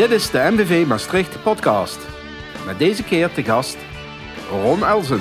Dit 0.00 0.10
is 0.10 0.30
de 0.30 0.48
MVV 0.50 0.86
Maastricht 0.86 1.42
podcast. 1.42 1.98
Met 2.66 2.78
deze 2.78 3.04
keer 3.04 3.32
te 3.32 3.42
gast 3.42 3.76
Ron 4.50 4.84
Elzen. 4.84 5.20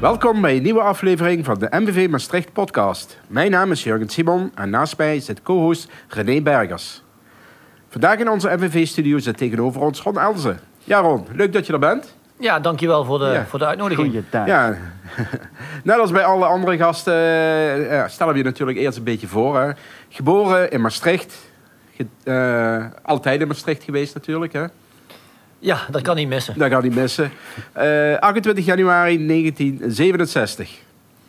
Welkom 0.00 0.40
bij 0.40 0.56
een 0.56 0.62
nieuwe 0.62 0.80
aflevering 0.80 1.44
van 1.44 1.58
de 1.58 1.68
MVV 1.70 2.08
Maastricht 2.08 2.52
podcast. 2.52 3.20
Mijn 3.26 3.50
naam 3.50 3.70
is 3.70 3.84
Jurgen 3.84 4.08
Simon 4.08 4.50
en 4.54 4.70
naast 4.70 4.98
mij 4.98 5.20
zit 5.20 5.42
co-host 5.42 5.88
René 6.08 6.42
Bergers. 6.42 7.04
Vandaag 8.00 8.18
in 8.18 8.28
onze 8.30 8.48
MVV-studio 8.56 9.18
zit 9.18 9.36
tegenover 9.36 9.80
ons 9.80 10.00
Ron 10.00 10.18
Elzen. 10.18 10.60
Ja 10.84 10.98
Ron, 11.00 11.26
leuk 11.32 11.52
dat 11.52 11.66
je 11.66 11.72
er 11.72 11.78
bent. 11.78 12.14
Ja, 12.38 12.60
dankjewel 12.60 13.04
voor 13.04 13.18
de, 13.18 13.24
Ja. 13.24 13.46
voor 13.46 13.58
de 13.58 13.66
uitnodiging. 13.66 14.06
Goeiedag. 14.08 14.46
Ja, 14.46 14.76
net 15.84 15.98
als 15.98 16.10
bij 16.10 16.24
alle 16.24 16.44
andere 16.46 16.76
gasten 16.76 17.14
eh, 17.14 17.90
ja, 17.90 18.08
stellen 18.08 18.32
we 18.32 18.38
je 18.38 18.44
natuurlijk 18.44 18.78
eerst 18.78 18.98
een 18.98 19.04
beetje 19.04 19.26
voor. 19.26 19.58
Hè. 19.60 19.70
Geboren 20.08 20.70
in 20.70 20.80
Maastricht. 20.80 21.36
Ge- 21.96 22.06
eh, 22.24 22.84
altijd 23.02 23.40
in 23.40 23.46
Maastricht 23.46 23.82
geweest 23.82 24.14
natuurlijk. 24.14 24.52
Hè. 24.52 24.64
Ja, 25.58 25.78
dat 25.90 26.02
kan 26.02 26.16
niet 26.16 26.28
missen. 26.28 26.58
Dat 26.58 26.70
gaat 26.70 26.82
niet 26.82 26.94
missen. 26.94 27.30
Eh, 27.72 28.14
28 28.18 28.64
januari 28.64 29.26
1967. 29.26 30.70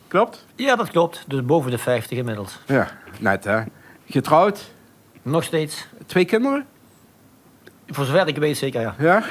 Klopt? 0.08 0.46
Ja, 0.54 0.76
dat 0.76 0.90
klopt. 0.90 1.24
Dus 1.26 1.44
boven 1.44 1.70
de 1.70 1.78
50 1.78 2.18
inmiddels. 2.18 2.58
Ja, 2.66 2.88
net 3.20 3.44
hè. 3.44 3.60
Getrouwd. 4.08 4.76
Nog 5.22 5.44
steeds. 5.44 5.86
Twee 6.06 6.24
kinderen? 6.24 6.66
Voor 7.86 8.04
zover 8.04 8.28
ik 8.28 8.36
weet 8.36 8.56
zeker, 8.56 8.80
ja. 8.80 8.94
Ja. 8.98 9.22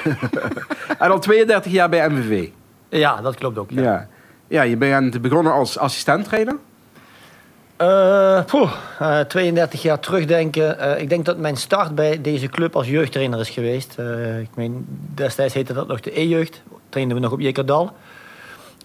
en 0.98 1.10
al 1.10 1.18
32 1.18 1.72
jaar 1.72 1.88
bij 1.88 2.08
MVV. 2.08 2.48
Ja, 2.88 3.20
dat 3.20 3.34
klopt 3.34 3.58
ook. 3.58 3.70
Ja. 3.70 3.82
Ja. 3.82 4.08
Ja, 4.48 4.62
je 4.62 4.76
bent 4.76 5.20
begonnen 5.20 5.52
als 5.52 5.78
assistenttrainer. 5.78 6.56
Eh, 7.76 8.44
poeh, 8.44 8.72
eh, 8.98 9.20
32 9.20 9.82
jaar 9.82 9.98
terugdenken. 9.98 10.78
Eh, 10.78 11.00
ik 11.00 11.08
denk 11.08 11.24
dat 11.24 11.38
mijn 11.38 11.56
start 11.56 11.94
bij 11.94 12.20
deze 12.20 12.48
club 12.48 12.76
als 12.76 12.88
jeugdtrainer 12.88 13.40
is 13.40 13.50
geweest. 13.50 13.94
Eh, 13.98 14.40
ik 14.40 14.48
meen, 14.54 14.86
destijds 15.14 15.54
heette 15.54 15.72
dat 15.72 15.88
nog 15.88 16.00
de 16.00 16.20
E-jeugd. 16.20 16.62
Trainden 16.88 17.16
we 17.16 17.22
nog 17.22 17.32
op 17.32 17.40
Jekerdal. 17.40 17.92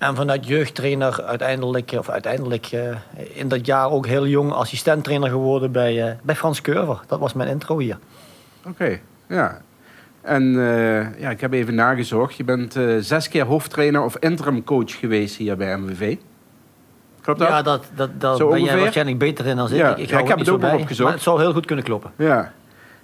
En 0.04 0.16
vanuit 0.16 0.48
jeugdtrainer 0.48 1.24
uiteindelijk, 1.24 1.92
of 1.98 2.10
uiteindelijk 2.10 2.66
eh, 2.66 2.96
in 3.34 3.48
dat 3.48 3.66
jaar 3.66 3.92
ook 3.92 4.06
heel 4.06 4.28
jong 4.28 4.52
assistenttrainer 4.52 5.30
geworden 5.30 5.72
bij, 5.72 6.08
eh, 6.08 6.16
bij 6.24 6.36
Frans 6.36 6.62
Curver. 6.62 7.00
Dat 7.08 7.20
was 7.20 7.34
mijn 7.34 7.50
intro 7.50 7.78
hier. 7.78 7.98
Oké, 8.68 9.00
ja. 9.28 9.62
En 10.22 10.44
eh, 10.44 11.20
ja, 11.20 11.30
ik 11.30 11.42
heb 11.42 11.54
even 11.54 11.76
nagezocht. 11.76 12.36
Je 12.36 12.44
bent 12.44 12.80
zes 13.00 13.30
keer 13.30 13.46
hoofdtrainer 13.46 14.02
of 14.02 14.18
interim 14.20 14.64
coach 14.64 15.00
geweest 15.00 15.36
hier 15.36 15.58
bij 15.58 15.78
MVV. 15.78 16.16
Klopt 17.22 17.40
dat? 17.40 17.48
Ja, 17.48 17.62
dat, 17.62 17.86
dat, 17.96 18.10
dat 18.18 18.38
Zo 18.38 18.48
ben 18.48 18.56
jij 18.56 18.62
ongeveer? 18.62 18.82
waarschijnlijk 18.82 19.18
beter 19.18 19.46
in 19.46 19.56
dan 19.56 19.66
ik. 19.66 19.74
Ja, 19.74 19.96
ik, 19.96 20.10
ja, 20.10 20.24
heb 20.24 20.40
het 20.40 20.50
ook 20.50 20.62
nog 20.62 20.74
opgezocht. 20.74 21.04
Maar 21.04 21.14
het 21.14 21.22
zou 21.22 21.40
heel 21.40 21.54
goed 21.54 21.66
kunnen 21.66 21.86
kloppen. 21.86 22.12
Ja. 22.16 22.54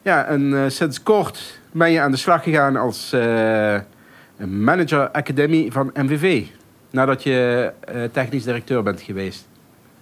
Ja, 0.01 0.25
en 0.25 0.71
sinds 0.71 1.03
kort 1.03 1.59
ben 1.71 1.91
je 1.91 2.01
aan 2.01 2.11
de 2.11 2.17
slag 2.17 2.43
gegaan 2.43 2.75
als 2.75 3.15
manager 4.37 5.09
academie 5.09 5.71
van 5.71 5.91
MVV. 5.93 6.45
Nadat 6.89 7.23
je 7.23 7.71
eh, 7.79 8.03
technisch 8.11 8.43
directeur 8.43 8.83
bent 8.83 9.01
geweest. 9.01 9.47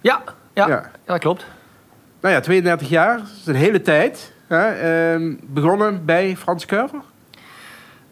Ja, 0.00 0.22
ja, 0.52 0.68
Ja. 0.68 0.90
dat 1.04 1.18
klopt. 1.18 1.46
Nou 2.20 2.34
ja, 2.34 2.40
32 2.40 2.88
jaar, 2.88 3.16
dat 3.16 3.26
is 3.40 3.46
een 3.46 3.54
hele 3.54 3.82
tijd. 3.82 4.32
Hè? 4.46 4.68
Ehm, 4.70 5.34
begonnen 5.46 6.04
bij 6.04 6.36
Frans 6.36 6.66
Curver. 6.66 7.00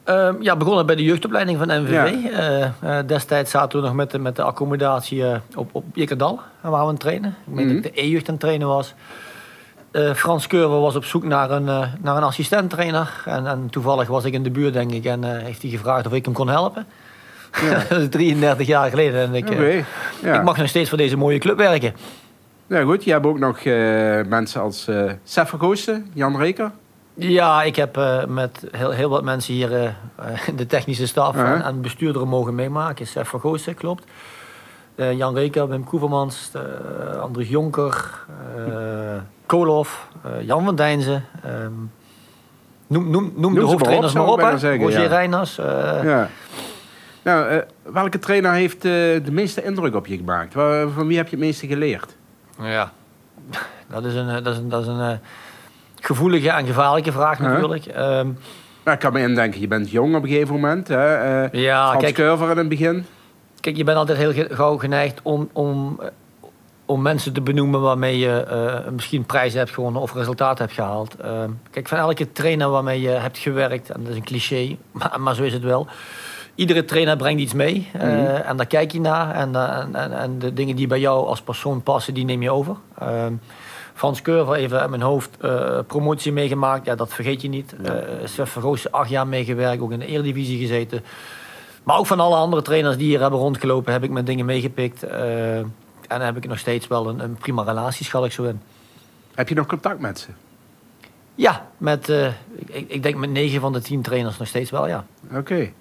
Ehm, 0.04 0.34
ja, 0.42 0.56
begonnen 0.56 0.87
bij 0.87 0.97
de 0.97 1.03
jeugdopleiding 1.03 1.59
van 1.59 1.82
NVV. 1.82 1.91
Ja. 1.92 2.31
Eh, 2.31 2.98
eh, 2.98 3.06
destijds 3.06 3.50
zaten 3.50 3.81
we 3.81 3.87
nog 3.87 3.94
met 3.94 4.10
de, 4.10 4.19
met 4.19 4.37
de 4.37 4.42
accommodatie 4.42 5.25
op, 5.54 5.69
op 5.72 5.84
Jekerdal. 5.94 6.41
Waar 6.60 6.70
we 6.72 6.78
aan 6.78 6.88
het 6.88 7.00
trainen. 7.00 7.34
Ik 7.47 7.53
meen 7.54 7.66
Mhm. 7.66 7.76
dat 7.76 7.84
ik 7.84 7.94
de 7.94 8.00
E-jeugd 8.03 8.26
aan 8.26 8.34
het 8.34 8.43
trainen 8.43 8.69
was. 8.69 8.94
Frans 10.14 10.47
Curver 10.47 10.81
was 10.81 10.97
op 10.97 11.04
zoek 11.04 11.25
naar 11.25 11.50
een, 11.50 11.69
eh, 11.69 11.87
naar 12.00 12.16
een 12.16 12.22
assistenttrainer. 12.22 13.22
En, 13.25 13.47
en 13.47 13.69
toevallig 13.70 14.08
was 14.08 14.25
ik 14.25 14.32
in 14.32 14.43
de 14.43 14.50
buurt, 14.50 14.72
denk 14.72 14.91
ik. 14.93 15.04
En 15.04 15.25
heeft 15.25 15.62
hij 15.62 15.70
gevraagd 15.70 16.06
of 16.06 16.12
ik 16.12 16.25
hem 16.25 16.34
kon 16.34 16.48
helpen. 16.48 16.87
Ja. 17.62 17.82
dat 17.88 18.00
is 18.00 18.08
33 18.08 18.66
jaar 18.66 18.90
geleden. 18.90 19.20
En 19.20 19.34
ik, 19.34 19.50
eh, 19.50 19.76
Ja. 20.22 20.34
ik 20.34 20.42
mag 20.42 20.56
nog 20.56 20.68
steeds 20.68 20.88
voor 20.88 20.98
deze 20.98 21.16
mooie 21.16 21.38
club 21.38 21.56
werken. 21.56 21.94
ja, 22.66 22.82
goed. 22.82 23.04
Je 23.04 23.10
hebt 23.12 23.26
ook 23.26 23.38
nog 23.38 23.58
eh, 23.58 23.74
mensen 24.28 24.60
als 24.60 24.88
eh 24.88 25.10
Sef 25.24 25.48
Vergoosten, 25.48 26.10
Jan 26.12 26.36
Reker. 26.38 26.70
Ja, 27.14 27.62
ik 27.62 27.76
heb 27.76 27.98
met 28.28 28.64
heel, 28.70 28.90
heel 28.90 29.08
wat 29.08 29.22
mensen 29.24 29.54
hier 29.54 29.94
de 30.56 30.66
technische 30.66 31.06
staf 31.06 31.36
en, 31.36 31.62
en 31.64 31.80
bestuurderen 31.80 32.28
mogen 32.28 32.54
meemaken. 32.54 33.06
Sef 33.06 33.28
van 33.28 33.40
Goossen, 33.40 33.74
klopt. 33.74 34.04
Jan 34.96 35.34
Reker, 35.34 35.68
Wim 35.68 35.84
Koevermans, 35.84 36.50
Andries 37.20 37.48
Jonker, 37.48 38.10
Kolof, 39.46 40.08
Jan 40.40 40.64
van 40.64 40.76
Dijnzen. 40.76 41.24
ehm, 41.44 41.72
noem, 42.86 43.10
noem, 43.10 43.32
noem, 43.36 43.54
de 43.54 43.60
ze 43.60 43.66
maar 43.66 43.70
hoofdtrainers 43.72 44.12
op, 44.14 44.18
maar 44.18 44.26
op. 44.26 44.36
hè. 44.36 44.42
bijna 44.42 44.58
zeggen, 44.58 44.80
Roger 44.80 45.00
ja. 45.02 45.06
Reiners. 45.08 45.56
Ja. 46.02 46.28
Nou, 47.26 47.48
eh, 47.48 47.59
welke 47.92 48.19
trainer 48.19 48.53
heeft 48.53 48.75
eh, 48.76 48.91
de 49.25 49.31
meeste 49.31 49.62
indruk 49.64 49.94
op 49.94 50.06
je 50.06 50.16
gemaakt? 50.16 50.54
Waar- 50.54 50.88
van 50.88 51.06
wie 51.06 51.16
heb 51.16 51.28
je 51.28 51.37
het 51.37 51.44
meeste 51.44 51.66
geleerd? 51.66 52.16
Ja, 52.62 52.92
dat 53.92 54.04
is 54.04 54.14
een, 54.14 54.28
eh, 54.28 54.34
dat 54.44 54.53
is 54.53 54.59
een, 54.59 54.69
dat 54.69 54.81
is 54.82 54.87
een 54.88 55.00
eh, 55.00 55.16
gevoelige 56.00 56.50
en 56.50 56.66
gevaarlijke 56.66 57.12
vraag 57.12 57.38
natuurlijk. 57.38 57.87
Ehm, 57.87 58.26
Nou, 58.84 58.97
ik 58.97 58.98
kan 58.98 59.12
me 59.12 59.20
indenken, 59.20 59.60
je 59.60 59.66
bent 59.69 59.91
jong 59.91 60.14
op 60.16 60.22
een 60.22 60.28
gegeven 60.28 60.54
moment. 60.54 60.88
Hè? 60.88 61.14
eh 61.44 61.60
ja, 61.62 61.87
Frans 61.87 62.03
kijk, 62.04 62.14
Curver 62.14 62.50
in 62.50 62.56
het 62.56 62.69
begin. 62.69 63.06
Kijk, 63.60 63.76
je 63.76 63.84
bent 63.84 63.97
altijd 63.98 64.19
heel 64.19 64.32
ge- 64.32 64.48
gauw 64.54 64.76
geneigd 64.78 65.20
om, 65.22 65.48
om, 65.53 65.97
eh, 66.00 66.06
om 66.84 67.03
mensen 67.03 67.32
te 67.32 67.41
benoemen 67.41 67.81
waarmee 67.81 68.19
je 68.19 68.43
eh, 68.44 68.91
misschien 68.93 69.25
prijzen 69.25 69.58
hebt 69.58 69.70
gewonnen 69.70 70.03
of 70.03 70.14
resultaten 70.14 70.64
hebt 70.64 70.76
gehaald. 70.76 71.14
Eh, 71.14 71.43
kijk, 71.70 71.88
van 71.88 71.98
elke 71.98 72.32
trainer 72.32 72.70
waarmee 72.70 73.00
je 73.00 73.08
hebt 73.08 73.38
gewerkt, 73.38 73.91
en 73.91 74.00
dat 74.03 74.10
is 74.10 74.16
een 74.16 74.25
cliché, 74.25 74.76
maar, 74.93 75.20
maar 75.20 75.34
zo 75.34 75.43
is 75.43 75.53
het 75.53 75.62
wel. 75.62 75.87
Iedere 76.56 76.84
trainer 76.84 77.17
brengt 77.17 77.41
iets 77.41 77.53
mee 77.53 77.89
eh, 77.93 78.00
Mhm. 78.03 78.25
en 78.27 78.56
daar 78.56 78.67
kijk 78.67 78.93
je 78.93 79.00
naar. 79.00 79.34
En, 79.34 79.55
eh, 79.55 79.78
en, 79.78 79.94
en, 79.94 80.12
en 80.19 80.39
de 80.39 80.53
dingen 80.53 80.77
die 80.77 80.87
bij 80.87 81.00
jou 81.00 81.27
als 81.27 81.43
persoon 81.43 81.83
passen, 81.83 82.15
die 82.15 82.25
neem 82.25 82.43
je 82.43 82.50
over. 82.50 82.77
Eh, 82.99 83.27
Frans 83.94 84.22
Curver, 84.22 84.55
even 84.55 84.81
uit 84.81 84.91
mijn 84.91 85.03
hoofd, 85.03 85.37
eh, 85.41 85.78
promotie 85.87 86.33
meegemaakt. 86.33 86.87
Ja, 86.87 86.94
dat 86.94 87.12
vergeet 87.15 87.43
je 87.43 87.49
niet. 87.49 87.75
Ja. 87.83 88.03
Sef 88.25 88.50
Vergoos, 88.50 88.91
acht 88.93 89.09
jaar 89.11 89.27
meegewerkt, 89.27 89.83
ook 89.83 89.93
in 89.93 89.99
de 89.99 90.06
Eredivisie 90.06 90.59
gezeten. 90.59 91.05
Maar 91.83 91.99
ook 91.99 92.06
van 92.06 92.21
alle 92.21 92.37
andere 92.37 92.62
trainers 92.62 92.97
die 92.97 93.06
hier 93.06 93.21
hebben 93.21 93.38
rondgelopen, 93.41 93.93
heb 93.93 94.03
ik 94.05 94.11
mijn 94.11 94.25
dingen 94.25 94.44
meegepikt. 94.47 95.03
en 95.03 95.73
dan 96.09 96.21
heb 96.21 96.37
ik 96.37 96.47
nog 96.49 96.59
steeds 96.59 96.87
wel 96.87 97.09
een, 97.09 97.21
een 97.21 97.34
prima 97.34 97.62
relatie, 97.62 98.05
schat 98.05 98.25
ik 98.25 98.33
zo 98.33 98.43
in. 98.44 98.61
Heb 99.34 99.49
je 99.49 99.55
nog 99.55 99.67
contact 99.67 100.00
met 100.00 100.19
ze? 100.19 100.27
Ja, 101.34 101.67
met, 101.78 102.09
ik, 102.67 102.84
ik 102.88 103.03
denk 103.03 103.17
met 103.17 103.31
negen 103.31 103.61
van 103.61 103.73
de 103.73 103.81
tien 103.81 104.03
trainers 104.03 104.38
nog 104.38 104.49
steeds 104.49 104.71
wel, 104.71 104.88
ja. 104.88 105.05
Oké. 105.34 105.73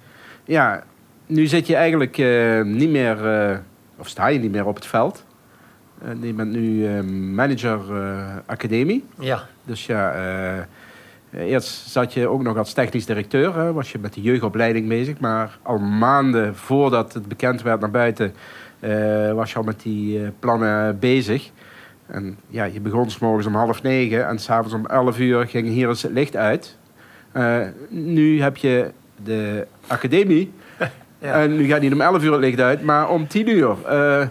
Ja, 0.45 0.83
nu 1.25 1.47
zit 1.47 1.67
je 1.67 1.75
eigenlijk 1.75 2.17
eh, 2.17 2.61
niet 2.61 2.89
meer, 2.89 3.27
eh, 3.27 3.57
of 3.97 4.07
sta 4.07 4.27
je 4.27 4.39
niet 4.39 4.51
meer 4.51 4.65
op 4.65 4.75
het 4.75 4.85
veld. 4.85 5.25
Eh, 6.01 6.09
je 6.21 6.33
bent 6.33 6.51
nu 6.51 6.87
manager 7.33 7.79
academie. 8.45 9.03
Ja, 9.19 9.47
Dus 9.63 9.85
ja, 9.85 10.13
eerst 11.31 11.89
zat 11.89 12.13
je 12.13 12.27
ook 12.27 12.43
nog 12.43 12.57
als 12.57 12.73
technisch 12.73 13.05
directeur. 13.05 13.55
Hè, 13.55 13.73
was 13.73 13.91
je 13.91 13.99
met 13.99 14.13
de 14.13 14.21
jeugdopleiding 14.21 14.87
bezig. 14.87 15.19
Maar 15.19 15.57
al 15.61 15.77
maanden 15.77 16.55
voordat 16.55 17.13
het 17.13 17.27
bekend 17.27 17.61
werd 17.61 17.79
naar 17.79 17.91
buiten... 17.91 18.33
was 19.35 19.51
je 19.51 19.57
al 19.57 19.63
met 19.63 19.81
die 19.81 20.31
plannen 20.39 20.99
bezig. 20.99 21.51
En 22.07 22.37
ja, 22.47 22.63
je 22.63 22.79
begon 22.79 23.09
s 23.09 23.19
morgens 23.19 23.47
om 23.47 23.55
half 23.55 23.81
negen... 23.81 24.27
en 24.27 24.39
s'avonds 24.39 24.73
om 24.73 24.85
elf 24.85 25.19
uur 25.19 25.47
ging 25.47 25.67
hier 25.67 25.87
eens 25.87 26.01
het 26.01 26.11
licht 26.11 26.35
uit. 26.35 26.77
Nu 27.89 28.41
heb 28.41 28.57
je 28.57 28.91
de 29.23 29.67
academie... 29.87 30.53
ja. 31.19 31.41
En 31.41 31.55
nu 31.55 31.67
gaat 31.67 31.81
niet 31.81 31.93
om 31.93 32.01
11 32.01 32.23
uur 32.23 32.31
het 32.31 32.41
licht 32.41 32.59
uit, 32.59 32.81
maar 32.81 33.09
om 33.09 33.27
10 33.27 33.49
uur. 33.49 33.75
Eh 33.85 34.27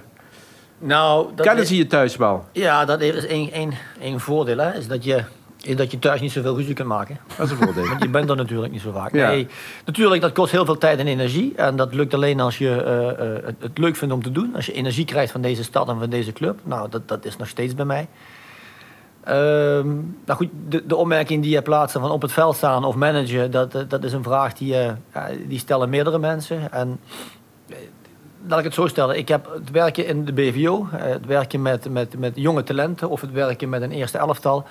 nou, 0.78 1.28
dat 1.34 1.46
kennen 1.46 1.66
ze 1.66 1.76
je 1.76 1.86
thuis 1.86 2.16
wel? 2.16 2.44
ja, 2.52 2.84
dat 2.84 3.00
is 3.00 3.26
één, 3.26 3.52
één, 3.52 3.72
één 4.00 4.20
voordeel, 4.20 4.58
hè, 4.58 4.74
is 4.78 4.88
dat 4.88 5.04
je, 5.04 5.24
is 5.62 5.76
dat 5.76 5.90
je 5.90 5.98
thuis 5.98 6.20
niet 6.20 6.32
zoveel 6.32 6.56
ruzie 6.56 6.74
kunt 6.74 6.88
maken. 6.88 7.18
Dat 7.36 7.46
is 7.46 7.52
een 7.52 7.56
voordeel. 7.56 7.88
Want 7.88 8.02
je 8.02 8.08
bent 8.08 8.30
er 8.30 8.36
natuurlijk 8.36 8.72
niet 8.72 8.80
zo 8.80 8.92
vaak. 8.92 9.14
Ja. 9.14 9.28
Nee, 9.28 9.46
natuurlijk, 9.84 10.22
dat 10.22 10.32
kost 10.32 10.52
heel 10.52 10.64
veel 10.64 10.78
tijd 10.78 10.98
en 10.98 11.06
energie. 11.06 11.52
En 11.56 11.76
dat 11.76 11.94
lukt 11.94 12.14
alleen 12.14 12.40
als 12.40 12.58
je 12.58 12.82
eh, 12.82 13.08
eh, 13.08 13.44
het, 13.44 13.54
het 13.58 13.78
leuk 13.78 13.96
vindt 13.96 14.14
om 14.14 14.22
te 14.22 14.32
doen. 14.32 14.54
Als 14.54 14.66
je 14.66 14.72
energie 14.72 15.04
krijgt 15.04 15.32
van 15.32 15.40
deze 15.40 15.62
stad 15.62 15.88
en 15.88 15.98
van 15.98 16.10
deze 16.10 16.32
club. 16.32 16.58
Nou, 16.64 16.88
dat, 16.88 17.08
dat 17.08 17.24
is 17.24 17.36
nog 17.36 17.48
steeds 17.48 17.74
bij 17.74 17.84
mij. 17.84 18.08
Ehm, 19.24 19.86
nou 20.24 20.38
goed, 20.38 20.48
de, 20.68 20.86
de 20.86 20.96
opmerking 20.96 21.42
die 21.42 21.52
je 21.52 21.62
plaatst 21.62 21.98
van 21.98 22.10
op 22.10 22.22
het 22.22 22.32
veld 22.32 22.56
staan 22.56 22.84
of 22.84 22.94
managen, 22.94 23.50
dat, 23.50 23.84
dat 23.88 24.04
is 24.04 24.12
een 24.12 24.22
vraag 24.22 24.54
die, 24.54 24.74
ja, 24.74 24.96
die 25.48 25.58
stellen 25.58 25.88
meerdere 25.88 26.18
mensen. 26.18 26.72
En 26.72 27.00
eh, 27.68 27.76
laat 28.46 28.58
ik 28.58 28.64
het 28.64 28.74
zo 28.74 28.86
stellen. 28.86 29.16
Ik 29.16 29.28
heb 29.28 29.50
het 29.54 29.70
werken 29.70 30.06
in 30.06 30.24
de 30.24 30.32
BVO, 30.32 30.88
eh, 30.92 31.02
het 31.02 31.26
werken 31.26 31.62
met, 31.62 31.90
met, 31.90 32.18
met 32.18 32.32
jonge 32.34 32.62
talenten 32.62 33.08
of 33.08 33.20
het 33.20 33.32
werken 33.32 33.68
met 33.68 33.82
een 33.82 33.92
eerste 33.92 34.18
elftal. 34.18 34.64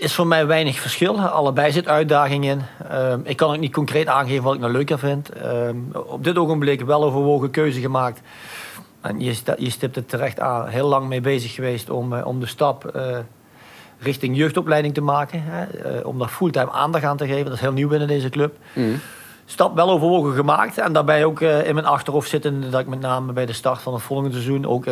is 0.00 0.14
voor 0.14 0.26
mij 0.26 0.46
weinig 0.46 0.78
verschil. 0.78 1.20
Allebei 1.20 1.72
zit 1.72 1.88
uitdaging 1.88 2.44
in. 2.44 2.62
Ehm, 2.88 3.20
ik 3.22 3.36
kan 3.36 3.50
ook 3.50 3.58
niet 3.58 3.72
concreet 3.72 4.06
aangeven 4.06 4.44
wat 4.44 4.54
ik 4.54 4.60
nou 4.60 4.72
leuker 4.72 4.98
vind. 4.98 5.28
Ehm, 5.28 5.76
op 5.92 6.24
dit 6.24 6.38
ogenblik 6.38 6.80
wel 6.80 7.04
overwogen 7.04 7.50
keuze 7.50 7.80
gemaakt. 7.80 8.20
En 9.00 9.20
je, 9.20 9.34
je 9.56 9.70
stipt 9.70 9.94
het 9.94 10.08
terecht 10.08 10.40
aan. 10.40 10.68
Heel 10.68 10.88
lang 10.88 11.08
mee 11.08 11.20
bezig 11.20 11.54
geweest 11.54 11.90
om, 11.90 12.14
om 12.14 12.40
de 12.40 12.46
stap 12.46 12.84
richting 13.98 14.36
jeugdopleiding 14.36 14.94
te 14.94 15.00
maken. 15.00 15.42
Hè, 15.44 15.64
eh, 15.64 16.06
om 16.06 16.18
daar 16.18 16.28
fulltime 16.28 16.70
aandacht 16.70 17.04
aan 17.04 17.16
te 17.16 17.26
geven. 17.26 17.44
Dat 17.44 17.54
is 17.54 17.60
heel 17.60 17.72
nieuw 17.72 17.88
binnen 17.88 18.08
deze 18.08 18.28
club. 18.28 18.56
Mm. 18.72 19.00
Stap 19.44 19.74
wel 19.74 19.90
overwogen 19.90 20.34
gemaakt. 20.34 20.78
En 20.78 20.92
daarbij 20.92 21.24
ook 21.24 21.40
in 21.40 21.74
mijn 21.74 21.86
achterhoofd 21.86 22.28
zitten 22.28 22.70
dat 22.70 22.80
ik 22.80 22.86
met 22.86 23.00
name 23.00 23.32
bij 23.32 23.46
de 23.46 23.52
start 23.52 23.82
van 23.82 23.94
het 23.94 24.02
volgende 24.02 24.32
seizoen 24.32 24.66
ook 24.66 24.86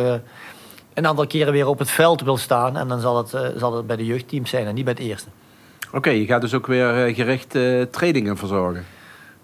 een 0.93 1.07
aantal 1.07 1.27
keren 1.27 1.53
weer 1.53 1.67
op 1.67 1.79
het 1.79 1.89
veld 1.89 2.21
wil 2.21 2.37
staan. 2.37 2.77
En 2.77 2.87
dan 2.87 2.99
zal 2.99 3.17
het, 3.17 3.53
zal 3.55 3.75
het 3.75 3.87
bij 3.87 3.95
de 3.95 4.05
jeugdteams 4.05 4.49
zijn 4.49 4.67
en 4.67 4.75
niet 4.75 4.83
bij 4.85 4.93
het 4.93 5.03
eerste. 5.03 5.29
Oké, 5.91 6.09
je 6.09 6.25
gaat 6.25 6.41
dus 6.41 6.53
ook 6.53 6.67
weer 6.67 7.15
gericht 7.15 7.49
trainingen 7.91 8.37
verzorgen. 8.37 8.85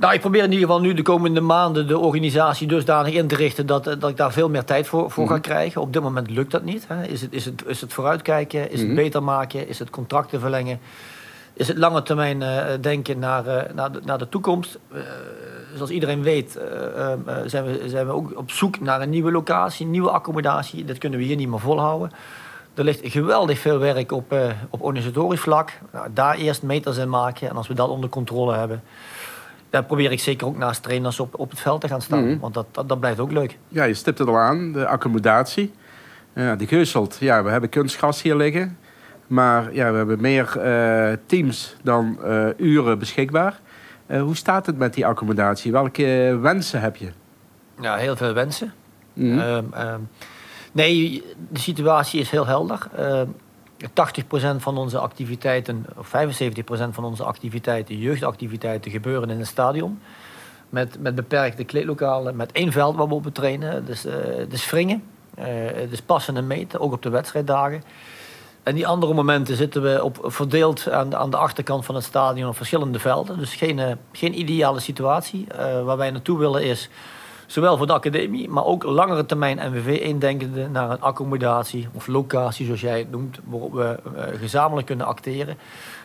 Nou, 0.04 0.16
ik 0.16 0.22
probeer 0.22 0.44
in 0.44 0.52
ieder 0.52 0.68
geval 0.68 0.82
nu 0.82 0.94
de 0.94 1.02
komende 1.02 1.42
maanden 1.42 1.88
de 1.88 1.98
organisatie 1.98 2.68
dusdanig 2.68 3.14
in 3.14 3.28
te 3.28 3.36
richten 3.36 3.66
dat, 3.66 3.84
dat 3.84 4.10
ik 4.10 4.18
daar 4.18 4.32
veel 4.32 4.50
meer 4.50 4.64
tijd 4.64 4.88
voor, 4.88 5.12
voor 5.12 5.28
ga 5.28 5.34
mhm. 5.34 5.42
krijgen. 5.42 5.82
Op 5.82 5.94
dit 5.94 6.02
moment 6.02 6.30
lukt 6.30 6.52
dat 6.52 6.64
niet. 6.64 6.86
Hè. 6.88 7.06
Is, 7.06 7.22
het, 7.22 7.34
is, 7.34 7.46
het, 7.46 7.64
is 7.66 7.82
het 7.82 7.94
vooruitkijken? 7.94 8.72
Is 8.72 8.80
het 8.80 8.88
mhm. 8.88 8.96
beter 8.96 9.24
maken? 9.24 9.68
Is 9.68 9.80
het 9.80 9.90
contracten 9.90 10.40
verlengen? 10.40 10.80
Is 11.54 11.68
het 11.68 11.78
lange 11.78 12.04
termijn 12.04 12.42
uh, 12.42 12.64
denken 12.82 13.20
naar, 13.20 13.48
uh, 13.48 13.62
naar, 13.74 13.92
de, 13.92 14.00
naar 14.04 14.18
de 14.18 14.30
toekomst? 14.30 14.80
Uh, 14.94 15.00
zoals 15.76 15.90
iedereen 15.90 16.24
weet 16.24 16.60
zijn, 17.46 17.64
we, 17.64 17.84
zijn 17.86 18.06
we 18.06 18.12
ook 18.12 18.38
op 18.38 18.52
zoek 18.52 18.80
naar 18.80 19.02
een 19.02 19.10
nieuwe 19.10 19.32
locatie, 19.32 19.86
nieuwe 19.86 20.10
accommodatie. 20.10 20.86
Dat 20.86 20.98
kunnen 20.98 21.20
we 21.20 21.26
hier 21.26 21.36
niet 21.36 21.50
meer 21.50 21.60
volhouden. 21.60 22.12
Er 22.74 22.84
ligt 22.84 23.00
geweldig 23.04 23.60
veel 23.60 23.78
werk 23.78 24.12
op, 24.12 24.36
op 24.70 24.82
organisatorisch 24.82 25.40
vlak. 25.40 25.72
Nou, 25.92 26.08
daar 26.14 26.36
eerst 26.36 26.64
meters 26.64 26.98
in 26.98 27.10
maken. 27.10 27.50
En 27.50 27.56
als 27.56 27.68
we 27.68 27.74
dat 27.74 27.90
onder 27.90 28.10
controle 28.10 28.56
hebben, 28.56 28.84
daar 29.74 29.84
probeer 29.84 30.12
ik 30.12 30.20
zeker 30.20 30.48
ook 30.48 30.58
naast 30.58 30.84
trainers 30.84 31.20
op, 31.20 31.40
op 31.40 31.50
het 31.50 31.60
veld 31.60 31.82
te 31.82 31.88
gaan 31.88 32.02
staan. 32.02 32.28
Mhm. 32.30 32.40
Want 32.40 32.54
dat, 32.54 32.66
dat, 32.72 32.90
dat, 32.90 33.00
blijft 33.00 33.20
ook 33.20 33.32
leuk. 33.32 33.58
Ja, 33.68 33.84
je 33.84 33.94
stipt 33.94 34.18
het 34.18 34.28
al 34.28 34.38
aan, 34.38 34.72
de 34.72 34.88
accommodatie. 34.88 35.74
Ja, 36.36 36.56
die 36.56 36.68
geuselt. 36.68 37.18
Ja, 37.20 37.44
we 37.44 37.50
hebben 37.50 37.70
kunstgras 37.70 38.22
hier 38.22 38.36
liggen. 38.36 38.78
Maar 39.28 39.74
ja, 39.74 39.92
we 39.92 39.98
hebben 39.98 40.22
meer 40.22 40.54
uh, 40.58 41.18
teams 41.26 41.76
dan 41.84 42.18
uh, 42.24 42.48
uren 42.58 43.00
beschikbaar. 43.00 43.60
Uh, 44.08 44.22
hoe 44.22 44.36
staat 44.36 44.66
het 44.66 44.78
met 44.78 44.94
die 44.94 45.06
accommodatie? 45.06 45.72
Welke 45.72 46.38
wensen 46.42 46.82
heb 46.82 46.96
je? 46.96 47.10
Ja, 47.82 47.96
heel 47.96 48.16
veel 48.16 48.34
wensen. 48.34 48.74
Mm 49.14 49.70
nee, 50.72 51.24
de 51.50 51.60
situatie 51.60 52.20
is 52.20 52.30
heel 52.30 52.48
helder. 52.48 52.88
Ehm, 53.78 53.90
80% 53.94 54.62
van 54.62 54.78
onze 54.78 54.98
activiteiten, 54.98 55.86
of 55.98 56.08
75% 56.08 56.94
van 56.94 57.04
onze 57.04 57.24
activiteiten, 57.24 57.98
jeugdactiviteiten, 57.98 58.92
gebeuren 58.92 59.30
in 59.30 59.40
een 59.40 59.46
stadion. 59.46 60.00
Met, 60.70 61.00
met 61.00 61.16
beperkte 61.16 61.64
kleedlokalen, 61.64 62.36
met 62.36 62.52
één 62.52 62.72
veld 62.72 62.96
waar 62.96 63.08
we 63.08 63.14
op 63.14 63.28
trainen. 63.34 63.86
Dus, 63.86 64.06
uh, 64.06 64.14
dus 64.50 64.70
wringen, 64.70 65.04
uh, 65.40 65.46
dus 65.90 66.02
passen 66.02 66.38
en 66.38 66.48
meten, 66.48 66.80
ook 66.80 66.94
op 66.94 67.02
de 67.02 67.10
wedstrijddagen. 67.10 67.84
En 68.64 68.76
die 68.76 68.88
andere 68.88 69.14
momenten 69.14 69.56
zitten 69.56 69.82
we 69.82 70.04
op, 70.04 70.18
verdeeld 70.22 70.90
aan 70.90 71.10
de, 71.10 71.18
aan 71.18 71.30
de 71.30 71.38
achterkant 71.38 71.86
van 71.86 71.96
het 71.96 72.04
stadion 72.04 72.50
op 72.50 72.56
verschillende 72.56 73.00
velden. 73.00 73.40
Dus 73.40 73.56
geen, 73.56 73.78
uh, 73.78 73.92
geen 74.12 74.40
ideale 74.40 74.80
situatie. 74.80 75.48
waar 75.84 75.98
wij 75.98 76.12
naartoe 76.12 76.40
willen 76.40 76.64
is 76.64 76.90
Zowel 77.54 77.78
voor 77.78 77.88
de 77.88 77.94
academie, 77.94 78.50
maar 78.50 78.66
ook 78.66 78.84
langere 78.84 79.26
termijn 79.26 79.72
NWV 79.72 80.00
indenkende 80.02 80.70
naar 80.70 80.90
een 80.90 81.02
accommodatie 81.02 81.88
of 81.94 82.08
locatie, 82.08 82.66
zoals 82.66 82.82
jij 82.82 83.00
het 83.00 83.12
noemt, 83.12 83.40
waarop 83.44 83.74
we 83.74 84.00
uh, 84.06 84.24
gezamenlijk 84.40 84.88
kunnen 84.88 85.06
acteren. 85.06 85.58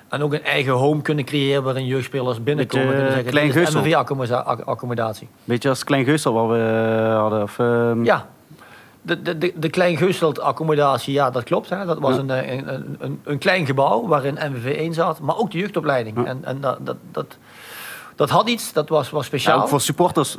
En 0.09 0.23
ook 0.23 0.33
een 0.33 0.45
eigen 0.45 0.73
home 0.73 1.03
kunnen 1.03 1.25
creëren 1.25 1.63
waarin 1.63 1.87
jeugdspelers 1.87 2.43
binnenkomen. 2.43 2.87
Beetje 2.87 3.03
kunnen 3.03 3.25
zeggen, 3.25 3.53
klein 3.53 3.85
NWV-accommodatie. 3.85 5.29
Beetje 5.45 5.69
als 5.69 5.85
Klein 5.85 6.05
Geusel 6.05 6.33
wat 6.33 6.49
we 6.49 6.57
eh, 6.57 7.21
hadden. 7.21 7.43
Of, 7.43 7.59
uh... 7.59 7.93
Ja, 8.03 8.27
de, 9.03 9.23
de, 9.23 9.39
de, 9.39 9.53
de 9.57 9.69
Klein 9.69 9.99
accommodatie, 10.41 11.13
ja, 11.13 11.31
dat 11.31 11.45
klopt. 11.45 11.69
Hè. 11.71 11.85
Dat 11.85 11.99
was 11.99 12.17
een, 12.17 12.31
een, 12.53 12.95
een, 12.99 13.21
een, 13.25 13.39
klein 13.39 13.67
gebouw 13.67 14.07
waarin 14.07 14.39
NWV 14.41 14.77
1 14.77 14.95
zat, 14.95 15.21
maar 15.21 15.37
ook 15.37 15.51
de 15.51 15.59
jeugdopleiding. 15.59 16.27
En, 16.27 16.45
en 16.45 16.61
dat, 16.61 16.79
dat, 16.81 16.97
dat, 17.13 17.37
dat 18.17 18.31
had 18.31 18.49
iets, 18.49 18.73
dat 18.73 18.89
was, 18.89 19.11
was 19.11 19.27
speciaal. 19.27 19.57
Ja, 19.57 19.63
ook 19.63 19.69
voor 19.69 19.81
supporters 19.81 20.37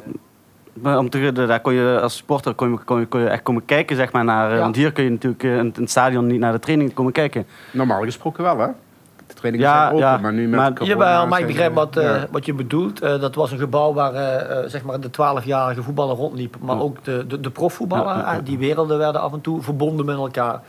om 0.84 1.10
te, 1.10 1.32
daar 1.32 1.60
kon 1.60 1.74
je 1.74 2.00
als 2.02 2.16
sporter 2.16 2.54
kon 2.54 2.72
je, 2.72 2.78
kon 2.78 3.00
je, 3.00 3.06
kon 3.06 3.20
je 3.20 3.28
echt 3.28 3.44
komen 3.44 3.66
kijken, 3.66 3.96
zeg 3.96 4.12
maar, 4.12 4.24
naar. 4.24 4.60
Want 4.60 4.76
hier 4.76 4.92
kun 4.92 5.04
je 5.04 5.10
natuurlijk 5.10 5.44
in 5.44 5.74
het 5.76 5.90
stadion 5.90 6.28
niet 6.28 6.40
naar 6.40 6.52
de 6.52 6.60
training 6.60 6.94
komen 6.94 7.12
kijken. 7.12 7.46
Normaal 7.72 8.02
gesproken 8.02 8.44
wel, 8.44 8.58
hè? 8.60 8.68
De 9.28 9.34
trainingen 9.34 9.68
ja, 9.68 9.78
zijn 9.78 9.94
open, 9.94 10.06
ja, 10.06 10.18
maar 10.18 10.34
nu 10.34 10.48
met 10.48 10.60
maar, 10.60 10.84
Jawel, 10.84 11.28
maar 11.28 11.40
ik 11.40 11.48
begrijp 11.48 11.74
wat, 11.74 11.98
uh, 11.98 12.24
wat 12.32 12.46
je 12.46 12.54
bedoelt. 12.54 13.04
Uh, 13.04 13.20
dat 13.20 13.36
was 13.36 13.52
een 13.52 13.58
gebouw 13.58 13.94
waar 13.94 14.14
uh, 14.14 14.70
zeg 14.70 14.84
maar 14.84 15.00
de 15.00 15.10
12-jarige 15.12 15.84
voetballer 15.84 16.16
rondliep, 16.16 16.56
maar 16.60 16.80
ook 16.80 17.04
de, 17.04 17.26
de, 17.28 17.40
de 17.40 17.50
profvoetballer. 17.50 18.44
Die 18.44 18.58
werelden 18.58 18.98
werden 18.98 19.22
af 19.22 19.34
en 19.34 19.42
toe 19.42 19.62
verbonden 19.62 20.06
met 20.06 20.16
elkaar 20.16 20.62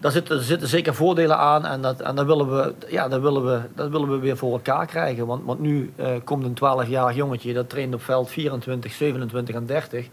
daar 0.00 0.10
zitten, 0.10 0.42
zitten 0.42 0.68
zeker 0.68 0.94
voordelen 0.94 1.38
aan 1.38 1.66
en, 1.66 1.82
dat, 1.82 2.00
en 2.00 2.14
dat, 2.14 2.26
willen 2.26 2.56
we, 2.56 2.74
ja, 2.88 3.08
dat, 3.08 3.20
willen 3.20 3.44
we, 3.44 3.60
dat 3.74 3.90
willen 3.90 4.10
we 4.10 4.18
weer 4.18 4.36
voor 4.36 4.52
elkaar 4.52 4.86
krijgen. 4.86 5.26
Want, 5.26 5.44
want 5.44 5.60
nu 5.60 5.92
uh, 5.96 6.06
komt 6.24 6.44
een 6.44 6.86
12-jarig 6.86 7.16
jongetje 7.16 7.52
dat 7.52 7.68
traint 7.68 7.94
op 7.94 8.02
veld 8.02 8.30
24, 8.30 8.92
27 8.92 9.54
en 9.54 9.66
30 9.66 10.08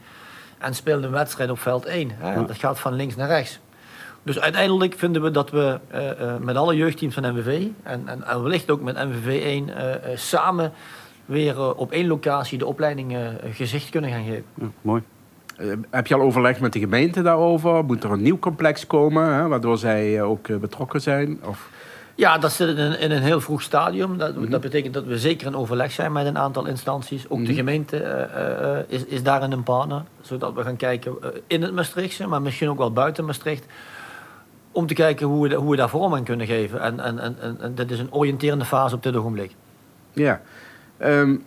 en 0.58 0.76
speelt 0.76 1.04
een 1.04 1.12
wedstrijd 1.12 1.50
op 1.50 1.60
veld 1.60 1.86
1. 1.86 2.12
Hè. 2.14 2.46
Dat 2.46 2.58
gaat 2.58 2.80
van 2.80 2.94
links 2.94 3.16
naar 3.16 3.28
rechts. 3.28 3.60
Dus 4.24 4.40
uiteindelijk 4.40 4.94
vinden 4.98 5.22
we 5.22 5.32
dat 5.32 5.50
we 5.50 5.80
uh, 5.94 6.06
uh, 6.22 6.38
met 6.38 6.56
alle 6.56 6.76
jeugdteams 6.76 7.14
van 7.14 7.36
MVV 7.36 7.68
en, 7.84 8.08
en, 8.08 8.24
en 8.24 8.44
wellicht 8.44 8.72
ook 8.72 8.82
met 8.82 8.96
MVV 8.96 9.44
1 9.44 9.70
samen 10.20 10.72
weer 11.26 11.76
op 11.76 11.92
één 11.92 12.08
locatie 12.08 12.58
de 12.58 12.66
opleiding 12.66 13.18
gezicht 13.52 13.90
kunnen 13.90 14.10
gaan 14.10 14.24
geven. 14.24 14.46
Ja, 14.54 14.68
mooi. 14.82 15.04
Uh, 15.60 15.74
heb 15.90 16.08
je 16.08 16.16
al 16.16 16.22
overlegd 16.22 16.60
met 16.60 16.74
de 16.74 16.80
gemeente 16.80 17.22
daarover? 17.22 17.86
Moet 17.86 18.04
er 18.04 18.12
een 18.12 18.22
nieuw 18.22 18.40
complex 18.40 18.88
komen, 18.88 19.34
hè, 19.34 19.48
waardoor 19.48 19.78
zij 19.78 20.16
uh, 20.16 20.30
ook 20.30 20.48
uh, 20.48 20.58
betrokken 20.58 21.02
zijn? 21.02 21.40
Of... 21.44 21.70
Ja, 22.16 22.38
dat 22.38 22.52
zit 22.52 22.68
in 22.68 22.78
een, 22.78 23.00
in 23.00 23.12
een 23.12 23.22
heel 23.22 23.42
vroeg 23.42 23.62
stadium. 23.62 24.18
Dat, 24.18 24.36
mm 24.36 24.50
dat, 24.50 24.62
betekent 24.62 24.94
dat 24.94 25.06
we 25.06 25.20
zeker 25.20 25.48
in 25.48 25.56
overleg 25.56 25.92
zijn 25.92 26.12
met 26.12 26.26
een 26.26 26.38
aantal 26.38 26.66
instanties. 26.66 27.30
Ook 27.30 27.38
mm 27.38 27.46
de 27.46 27.52
mhm. 27.52 27.60
gemeente 27.60 28.86
is, 28.88 29.06
is 29.06 29.24
daarin 29.24 29.52
een 29.52 29.64
partner. 29.64 30.04
Zodat 30.22 30.54
we 30.54 30.64
gaan 30.64 30.76
kijken 30.76 31.16
in 31.48 31.62
het 31.62 31.74
Maastrichtse, 31.74 32.28
maar 32.28 32.42
misschien 32.42 32.70
ook 32.70 32.78
wel 32.78 32.94
buiten 32.94 33.26
Maastricht. 33.26 33.66
Om 34.72 34.88
te 34.88 34.94
kijken 34.94 35.28
hoe 35.28 35.48
we, 35.48 35.56
hoe 35.56 35.70
we 35.70 35.76
daar 35.76 35.90
vorm 35.90 36.16
aan 36.16 36.24
kunnen 36.24 36.48
geven. 36.48 36.82
En, 36.82 37.00
en, 37.00 37.20
en, 37.20 37.58
en, 37.60 37.76
dat 37.76 37.90
is 37.90 38.00
een 38.00 38.14
oriënterende 38.14 38.66
fase 38.66 38.96
op 38.96 39.04
dit 39.04 39.16
ogenblik. 39.16 39.52
Ja. 40.14 40.42
Um, 41.00 41.44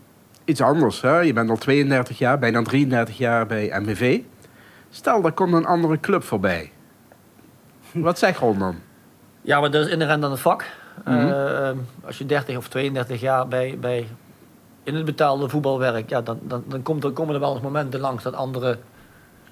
iets 0.50 0.60
anders. 0.60 1.00
Hè? 1.00 1.18
Je 1.18 1.32
bent 1.32 1.50
al 1.50 1.56
32 1.56 2.18
jaar, 2.18 2.38
bijna 2.38 2.62
33 2.62 3.18
jaar 3.18 3.46
bij 3.46 3.80
MVV. 3.80 4.20
Stel, 4.90 5.22
daar 5.22 5.32
komt 5.32 5.52
een 5.52 5.66
andere 5.66 6.00
club 6.00 6.22
voorbij. 6.22 6.72
Wat 7.92 8.18
zeg 8.18 8.40
je 8.40 8.54
dan? 8.58 8.76
Ja, 9.42 9.60
maar 9.60 9.70
dat 9.70 9.86
is 9.86 9.92
inherent 9.92 10.24
aan 10.24 10.30
het 10.30 10.40
vak. 10.40 10.64
Mm 11.04 11.28
uh, 11.28 11.70
als 12.04 12.18
je 12.18 12.26
30 12.26 12.56
of 12.56 12.68
32 12.68 13.20
jaar 13.20 13.48
bij, 13.48 13.76
bij 13.80 14.06
in 14.82 14.94
het 14.94 15.04
betaalde 15.04 15.48
voetbal 15.48 15.78
werkt, 15.78 16.10
ja, 16.10 16.20
dan, 16.20 16.38
dan, 16.42 16.64
dan 16.68 16.82
komt 16.82 17.04
er, 17.04 17.10
komen 17.10 17.34
er 17.34 17.40
wel 17.40 17.52
eens 17.52 17.62
momenten 17.62 18.00
langs 18.00 18.22
dat 18.22 18.34
andere 18.34 18.78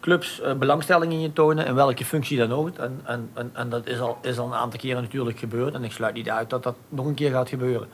clubs 0.00 0.40
uh, 0.40 0.52
belangstelling 0.52 1.12
in 1.12 1.20
je 1.20 1.32
tonen, 1.32 1.66
in 1.66 1.74
welke 1.74 2.04
functie 2.04 2.38
dan 2.38 2.52
ook. 2.52 2.76
En, 2.76 3.00
en, 3.04 3.30
en, 3.34 3.50
en, 3.52 3.68
dat 3.68 3.86
is 3.86 4.00
al, 4.00 4.18
is 4.22 4.38
al 4.38 4.46
een 4.46 4.54
aantal 4.54 4.80
keren 4.80 5.02
natuurlijk 5.02 5.38
gebeurd. 5.38 5.74
En 5.74 5.84
ik 5.84 5.92
sluit 5.92 6.14
niet 6.14 6.30
uit 6.30 6.50
dat 6.50 6.62
dat 6.62 6.76
nog 6.88 7.06
een 7.06 7.14
keer 7.14 7.30
gaat 7.30 7.48
gebeuren. 7.48 7.88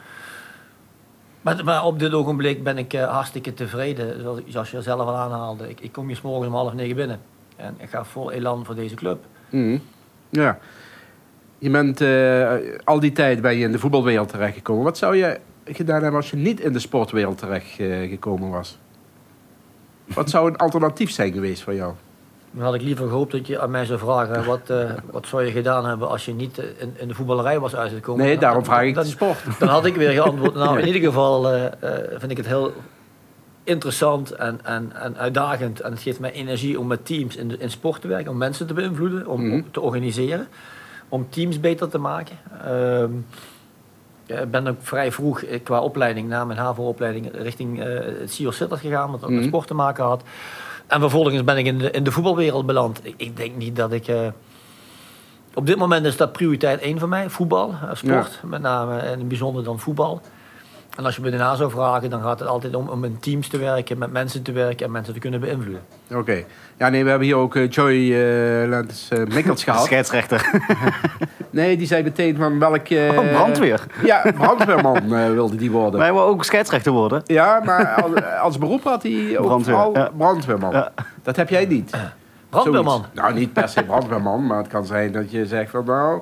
Maar, 1.45 1.85
op 1.85 1.99
dit 1.99 2.13
ogenblik 2.13 2.63
ben 2.63 2.79
ik 2.79 2.95
uh, 2.95 3.11
hartstikke 3.11 3.55
tevreden, 3.55 4.23
zoals, 4.47 4.71
je 4.71 4.83
zelf 4.83 5.01
al 5.01 5.17
aanhaalde. 5.17 5.69
Ik, 5.69 5.81
ik 5.81 5.93
kom 5.93 6.07
hier 6.07 6.21
morgen 6.23 6.47
om 6.47 6.55
half 6.55 6.73
negen 6.73 6.97
binnen. 6.97 7.21
En 7.57 7.75
ik 7.79 7.89
ga 7.89 8.05
vol 8.05 8.33
elan 8.33 8.65
voor 8.65 8.75
deze 8.75 8.95
club. 8.95 9.25
Mm. 9.51 9.81
Ja. 10.29 10.59
Je 11.59 11.71
bent 11.71 12.01
uh, 12.01 12.53
al 12.85 13.01
die 13.01 13.13
tijd 13.13 13.41
ben 13.41 13.57
je 13.57 13.65
in 13.65 13.73
de 13.73 13.79
voetbalwereld 13.79 14.29
terechtgekomen. 14.29 14.85
Wat 14.85 14.99
zou 14.99 15.17
je 15.17 15.41
gedaan 15.65 16.03
hebben 16.03 16.21
als 16.21 16.31
je 16.31 16.37
niet 16.37 16.61
in 16.61 16.73
de 16.73 16.79
sportwereld 16.79 17.39
terechtgekomen 17.39 18.49
uh, 18.49 18.55
was? 18.55 18.79
Wat 20.05 20.31
zou 20.31 20.49
een 20.49 20.57
alternatief 20.57 21.11
zijn 21.11 21.33
geweest 21.33 21.63
voor 21.63 21.75
jou? 21.75 21.95
Dan 22.55 22.65
had 22.65 22.75
ik 22.75 22.83
liever 22.83 23.09
gehoopt 23.09 23.33
dat 23.33 23.47
je 23.47 23.61
aan 23.61 23.71
mij 23.71 23.85
zou 23.85 23.99
vragen... 23.99 24.45
wat, 24.45 24.71
uh, 24.71 24.91
wat 25.11 25.27
zou 25.27 25.45
je 25.45 25.51
gedaan 25.51 25.87
hebben 25.87 26.09
als 26.09 26.25
je 26.25 26.35
niet 26.35 26.59
in, 26.59 26.95
in 26.97 27.09
de 27.09 27.15
voetballerij 27.15 27.61
was 27.61 27.77
uitgekomen. 27.77 28.25
Nee, 28.25 28.39
daarom 28.39 28.65
vraag 28.65 28.83
ik 28.83 28.95
de 28.95 29.05
sport. 29.05 29.39
Dan 29.59 29.69
had 29.69 29.87
ik 29.87 29.95
weer 29.95 30.11
geantwoord. 30.11 30.55
Nou, 30.55 30.79
in 30.81 30.87
ieder 30.87 31.03
geval 31.03 31.55
uh, 31.55 31.65
vind 32.17 32.31
ik 32.31 32.37
het 32.37 32.47
heel 32.47 32.73
interessant 33.65 34.31
en, 34.31 34.61
en, 34.65 34.93
en 34.93 35.17
uitdagend. 35.17 35.81
En 35.81 35.91
het 35.91 36.03
geeft 36.03 36.21
mij 36.21 36.33
energie 36.33 36.79
om 36.79 36.87
met 36.87 37.07
teams 37.07 37.37
in, 37.37 37.61
in 37.61 37.71
sport 37.71 38.01
te 38.01 38.09
werken. 38.09 38.31
Om 38.31 38.37
mensen 38.37 38.67
te 38.67 38.75
beïnvloeden, 38.75 39.27
om, 39.27 39.47
mm 39.47 39.71
te 39.71 39.81
organiseren. 39.81 40.49
Om 41.09 41.27
teams 41.29 41.61
beter 41.61 41.89
te 41.89 41.99
maken. 41.99 42.37
Uh, 42.67 43.05
ik 44.27 44.51
ben 44.51 44.67
ook 44.67 44.77
vrij 44.81 45.13
vroeg 45.13 45.45
qua 45.63 45.81
opleiding, 45.81 46.29
na 46.29 46.45
mijn 46.45 46.59
HAVO-opleiding, 46.59 47.31
richting 47.33 47.79
het 47.79 48.33
CIO 48.33 48.51
Sitters 48.51 48.81
gegaan. 48.81 49.11
Wat 49.11 49.23
ook 49.23 49.31
met 49.31 49.39
mhm. 49.39 49.49
sport 49.49 49.67
te 49.67 49.75
maken 49.75 50.05
had. 50.05 50.23
En 50.87 51.01
vervolgens 51.01 51.45
ben 51.45 51.57
ik 51.57 51.67
in 51.67 51.79
de, 51.79 51.91
in 51.91 52.05
de 52.05 52.13
voetbalwereld 52.13 52.67
beland. 52.67 53.01
Ik, 53.03 53.15
ik 53.17 53.37
denk 53.37 53.57
niet 53.57 53.77
dat 53.77 53.93
ik 53.93 54.09
uh, 54.09 54.27
op 55.55 55.67
dit 55.67 55.77
moment 55.77 56.07
is 56.07 56.17
dat 56.17 56.33
prioriteit 56.33 56.81
één 56.81 56.99
voor 56.99 57.09
mij, 57.09 57.31
voetbal, 57.31 57.75
sport. 57.93 58.41
Met 58.43 58.61
name 58.61 58.99
en 58.99 59.13
in 59.13 59.19
het 59.19 59.29
bijzonder 59.29 59.65
dan 59.65 59.81
voetbal. 59.81 60.21
En 60.97 61.05
als 61.05 61.17
je 61.17 61.23
me 61.23 61.31
daarna 61.31 61.55
zou 61.55 61.71
vragen, 61.71 62.11
dan 62.11 62.23
gaat 62.23 62.39
het 62.39 62.49
altijd 62.49 62.75
om, 62.75 62.89
om 62.89 63.05
in 63.05 63.19
teams 63.19 63.49
te 63.49 63.59
werken, 63.59 63.99
met 63.99 64.13
mensen 64.13 64.43
te 64.43 64.53
werken 64.53 64.87
en 64.87 64.93
mensen 64.93 65.15
te 65.15 65.19
kunnen 65.19 65.41
beïnvloeden. 65.41 65.83
Oké. 66.13 66.45
Ja, 66.79 66.89
nee, 66.89 67.03
we 67.03 67.09
hebben 67.09 67.27
hier 67.27 67.37
ook 67.37 67.55
uh, 67.55 67.71
Joy 67.71 67.93
uh, 67.93 68.69
Lens, 68.69 69.09
uh, 69.13 69.27
Mikkels 69.27 69.65
gehad. 69.65 69.85
Scheidsrechter. 69.85 70.51
nee, 71.55 71.77
die 71.77 71.87
zei 71.87 72.03
meteen 72.03 72.37
van 72.37 72.59
welk... 72.59 72.89
oh, 72.91 73.33
brandweer. 73.33 73.87
Ja, 74.05 74.33
brandweerman 74.35 75.09
wilde 75.35 75.57
die 75.57 75.71
worden. 75.71 76.01
Wij 76.01 76.13
willen 76.13 76.27
ook 76.27 76.45
scheidsrechter 76.45 76.93
worden. 76.93 77.23
Ja, 77.25 77.61
maar 77.65 78.03
als, 78.03 78.23
als 78.41 78.59
beroep 78.59 78.85
had 78.85 79.03
hij 79.03 79.39
ook 79.39 79.47
brandweer, 79.47 79.91
ja. 79.93 80.11
brandweerman. 80.17 80.73
Ja. 80.73 80.93
Dat 81.23 81.37
heb 81.37 81.49
jij 81.49 81.67
niet. 81.67 81.97
Brandweerman? 82.49 82.99
Zoiets. 82.99 83.21
Nou, 83.21 83.35
niet 83.35 83.53
per 83.53 83.69
se 83.69 83.83
brandweerman, 83.83 84.47
maar 84.47 84.59
het 84.59 84.67
kan 84.67 84.87
zijn 84.87 85.13
dat 85.13 85.31
je 85.31 85.47
zegt 85.47 85.71
van 85.71 85.85
nou... 85.85 86.21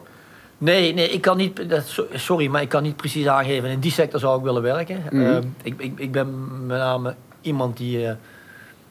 Nee, 0.58 0.94
nee, 0.94 1.08
ik 1.08 1.20
kan 1.20 1.36
niet, 1.36 1.68
dat, 1.68 2.06
sorry, 2.14 2.46
maar 2.46 2.62
ik 2.62 2.68
kan 2.68 2.82
niet 2.82 2.96
precies 2.96 3.26
aangeven. 3.26 3.68
In 3.68 3.80
die 3.80 3.90
sector 3.90 4.20
zou 4.20 4.38
ik 4.38 4.44
willen 4.44 4.62
werken. 4.62 5.02
Mm 5.10 5.24
-hmm. 5.24 5.30
uh, 5.30 5.36
ik, 5.62 5.74
ik, 5.78 5.98
ik 5.98 6.12
ben 6.12 6.66
met 6.66 6.78
name 6.78 7.14
iemand 7.40 7.76
die 7.76 8.02
uh, 8.02 8.10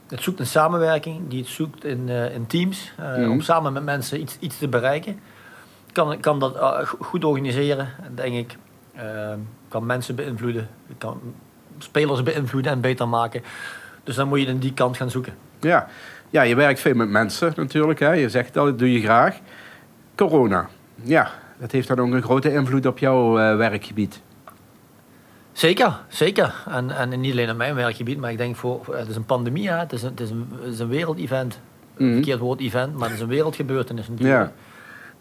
het 0.10 0.22
zoekt 0.22 0.40
in 0.40 0.46
samenwerking, 0.46 1.20
die 1.28 1.40
het 1.40 1.50
zoekt 1.50 1.86
in, 1.86 2.08
uh, 2.08 2.34
in 2.34 2.48
teams, 2.48 2.92
mm 2.98 3.06
-hmm. 3.06 3.32
om 3.32 3.42
samen 3.42 3.74
met 3.74 3.84
mensen 3.84 4.22
iets, 4.22 4.38
iets 4.40 4.58
te 4.58 4.68
bereiken. 4.68 5.20
Kan, 5.92 6.20
kan 6.20 6.40
dat 6.40 6.58
goed 7.00 7.24
organiseren, 7.24 7.88
denk 8.16 8.36
ik. 8.36 8.58
kan 9.68 9.86
mensen 9.86 10.16
beïnvloeden, 10.16 10.70
kan 10.98 11.22
spelers 11.78 12.24
beïnvloeden 12.24 12.72
en 12.72 12.82
beter 12.82 13.08
maken. 13.08 13.44
Dus 14.04 14.16
dan 14.16 14.28
moet 14.28 14.40
je 14.40 14.46
in 14.46 14.58
die 14.58 14.74
kant 14.74 14.98
gaan 14.98 15.10
zoeken. 15.10 15.34
Ja, 15.60 15.88
ja 16.30 16.42
je 16.42 16.56
werkt 16.56 16.80
veel 16.80 16.96
met 16.96 17.10
mensen 17.10 17.54
natuurlijk. 17.56 18.00
Hè. 18.00 18.12
Je 18.12 18.30
zegt 18.30 18.54
dat, 18.54 18.66
dat 18.66 18.80
doe 18.80 18.92
je 18.92 19.02
graag. 19.02 19.40
Corona, 20.16 20.70
ja, 21.04 21.32
dat 21.60 21.72
heeft 21.72 21.88
dan 21.88 22.00
ook 22.00 22.12
een 22.12 22.22
grote 22.22 22.54
invloed 22.54 22.86
op 22.86 22.98
jouw 22.98 23.40
uh, 23.40 23.56
werkgebied. 23.58 24.22
Zeker, 25.52 26.00
zeker. 26.08 26.64
En, 26.70 26.92
en 26.92 27.20
niet 27.20 27.32
alleen 27.32 27.50
op 27.50 27.58
mijn 27.58 27.76
werkgebied, 27.76 28.18
maar 28.18 28.32
ik 28.32 28.38
denk 28.38 28.56
voor. 28.56 28.96
Het 28.96 29.08
is 29.08 29.16
een 29.16 29.26
pandemie, 29.26 29.70
hè. 29.70 29.78
Het, 29.78 29.94
is 29.94 30.04
een, 30.04 30.10
het, 30.10 30.20
is 30.20 30.30
een, 30.30 30.48
het 30.62 30.74
is 30.74 30.80
een 30.80 30.88
wereldevent. 30.88 31.60
Mm 31.98 32.06
-hmm. 32.08 32.16
Verkeerd 32.16 32.40
woord 32.40 32.60
event, 32.60 32.94
maar 32.94 33.08
het 33.08 33.18
is 33.18 33.24
een 33.24 33.28
wereldgebeurtenis 33.28 34.08
natuurlijk. 34.08 34.40
Ja. 34.40 34.52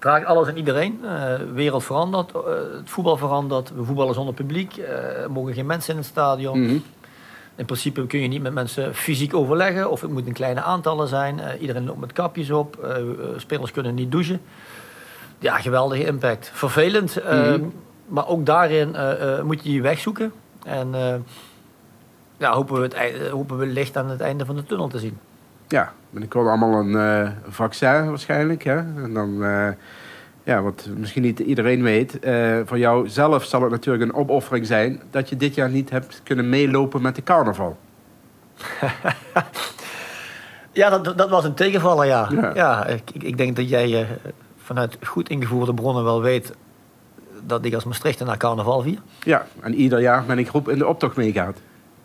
Draagt 0.00 0.25
alles 0.25 0.49
en 0.49 0.57
iedereen. 0.57 1.00
Uh, 1.02 1.35
wereld 1.54 1.85
verandert, 1.85 2.33
uh, 2.35 2.42
het 2.76 2.90
voetbal 2.90 3.16
verandert. 3.16 3.75
We 3.75 3.85
voetballen 3.85 4.14
zonder 4.14 4.35
publiek. 4.35 4.76
er 4.76 5.30
mogen 5.30 5.54
geen 5.54 5.66
mensen 5.66 5.92
in 5.92 5.99
het 5.99 6.09
stadion. 6.09 6.61
Mm 6.61 6.69
-hmm. 6.69 6.83
In 7.54 7.64
principe 7.64 8.07
kun 8.07 8.21
je 8.21 8.28
niet 8.28 8.42
met 8.42 8.52
mensen 8.52 8.95
fysiek 8.95 9.35
overleggen, 9.35 9.90
of 9.90 10.00
het 10.00 10.11
moet 10.11 10.26
een 10.26 10.33
kleine 10.33 10.62
aantallen 10.62 11.09
zijn. 11.09 11.40
iedereen 11.61 11.85
loopt 11.85 12.00
met 12.00 12.12
kapjes 12.12 12.50
op. 12.50 12.88
spelers 13.37 13.71
kunnen 13.71 13.95
niet 13.95 14.12
douchen. 14.12 14.40
Ja, 15.38 15.59
geweldige 15.59 16.07
impact. 16.07 16.50
Vervelend, 16.54 17.19
mm 17.25 17.30
-hmm. 17.30 17.73
maar 18.07 18.28
ook 18.28 18.47
daarin 18.47 18.97
moet 19.45 19.64
je 19.64 19.73
je 19.73 19.80
weg 19.80 19.99
zoeken. 19.99 20.33
En 20.64 20.95
ja, 22.37 22.52
hopen, 22.52 22.80
we 22.80 22.83
het, 22.83 23.28
hopen 23.28 23.59
we 23.59 23.66
licht 23.66 23.97
aan 23.97 24.11
het 24.11 24.21
einde 24.21 24.45
van 24.45 24.57
de 24.57 24.64
tunnel 24.64 24.88
te 24.88 24.99
zien. 24.99 25.19
Ja, 25.70 25.92
binnenkort 26.10 26.48
allemaal 26.48 26.80
een 26.80 27.34
vaccin 27.48 28.08
waarschijnlijk. 28.08 28.62
Hè? 28.62 28.76
En 28.76 29.14
dan, 29.14 29.44
ja, 30.44 30.62
wat 30.62 30.88
misschien 30.96 31.22
niet 31.22 31.38
iedereen 31.38 31.82
weet, 31.82 32.18
voor 32.64 32.78
jou 32.78 33.08
zelf 33.08 33.44
zal 33.44 33.62
het 33.62 33.70
natuurlijk 33.70 34.04
een 34.04 34.14
opoffering 34.14 34.66
zijn 34.66 35.00
dat 35.10 35.28
je 35.28 35.36
dit 35.36 35.54
jaar 35.54 35.70
niet 35.70 35.90
hebt 35.90 36.20
kunnen 36.24 36.48
meelopen 36.48 37.02
met 37.02 37.14
de 37.14 37.22
carnaval. 37.22 37.78
ja, 40.72 40.98
dat, 40.98 41.18
dat 41.18 41.30
was 41.30 41.44
een 41.44 41.54
tegenvaller, 41.54 42.06
ja. 42.06 42.28
Ja, 42.32 42.50
ja 42.54 42.86
ik, 42.86 43.10
ik 43.12 43.36
denk 43.36 43.56
dat 43.56 43.68
jij 43.68 44.06
vanuit 44.56 44.98
goed 45.02 45.28
ingevoerde 45.28 45.74
bronnen 45.74 46.04
wel 46.04 46.22
weet 46.22 46.52
dat 47.46 47.64
ik 47.64 47.74
als 47.74 47.84
Maastrichter 47.84 48.26
naar 48.26 48.36
carnaval 48.36 48.82
vier. 48.82 48.98
Ja, 49.22 49.46
en 49.60 49.74
ieder 49.74 50.00
jaar 50.00 50.24
met 50.26 50.38
een 50.38 50.46
groep 50.46 50.68
in 50.68 50.78
de 50.78 50.86
optocht 50.86 51.16
meegaat. 51.16 51.58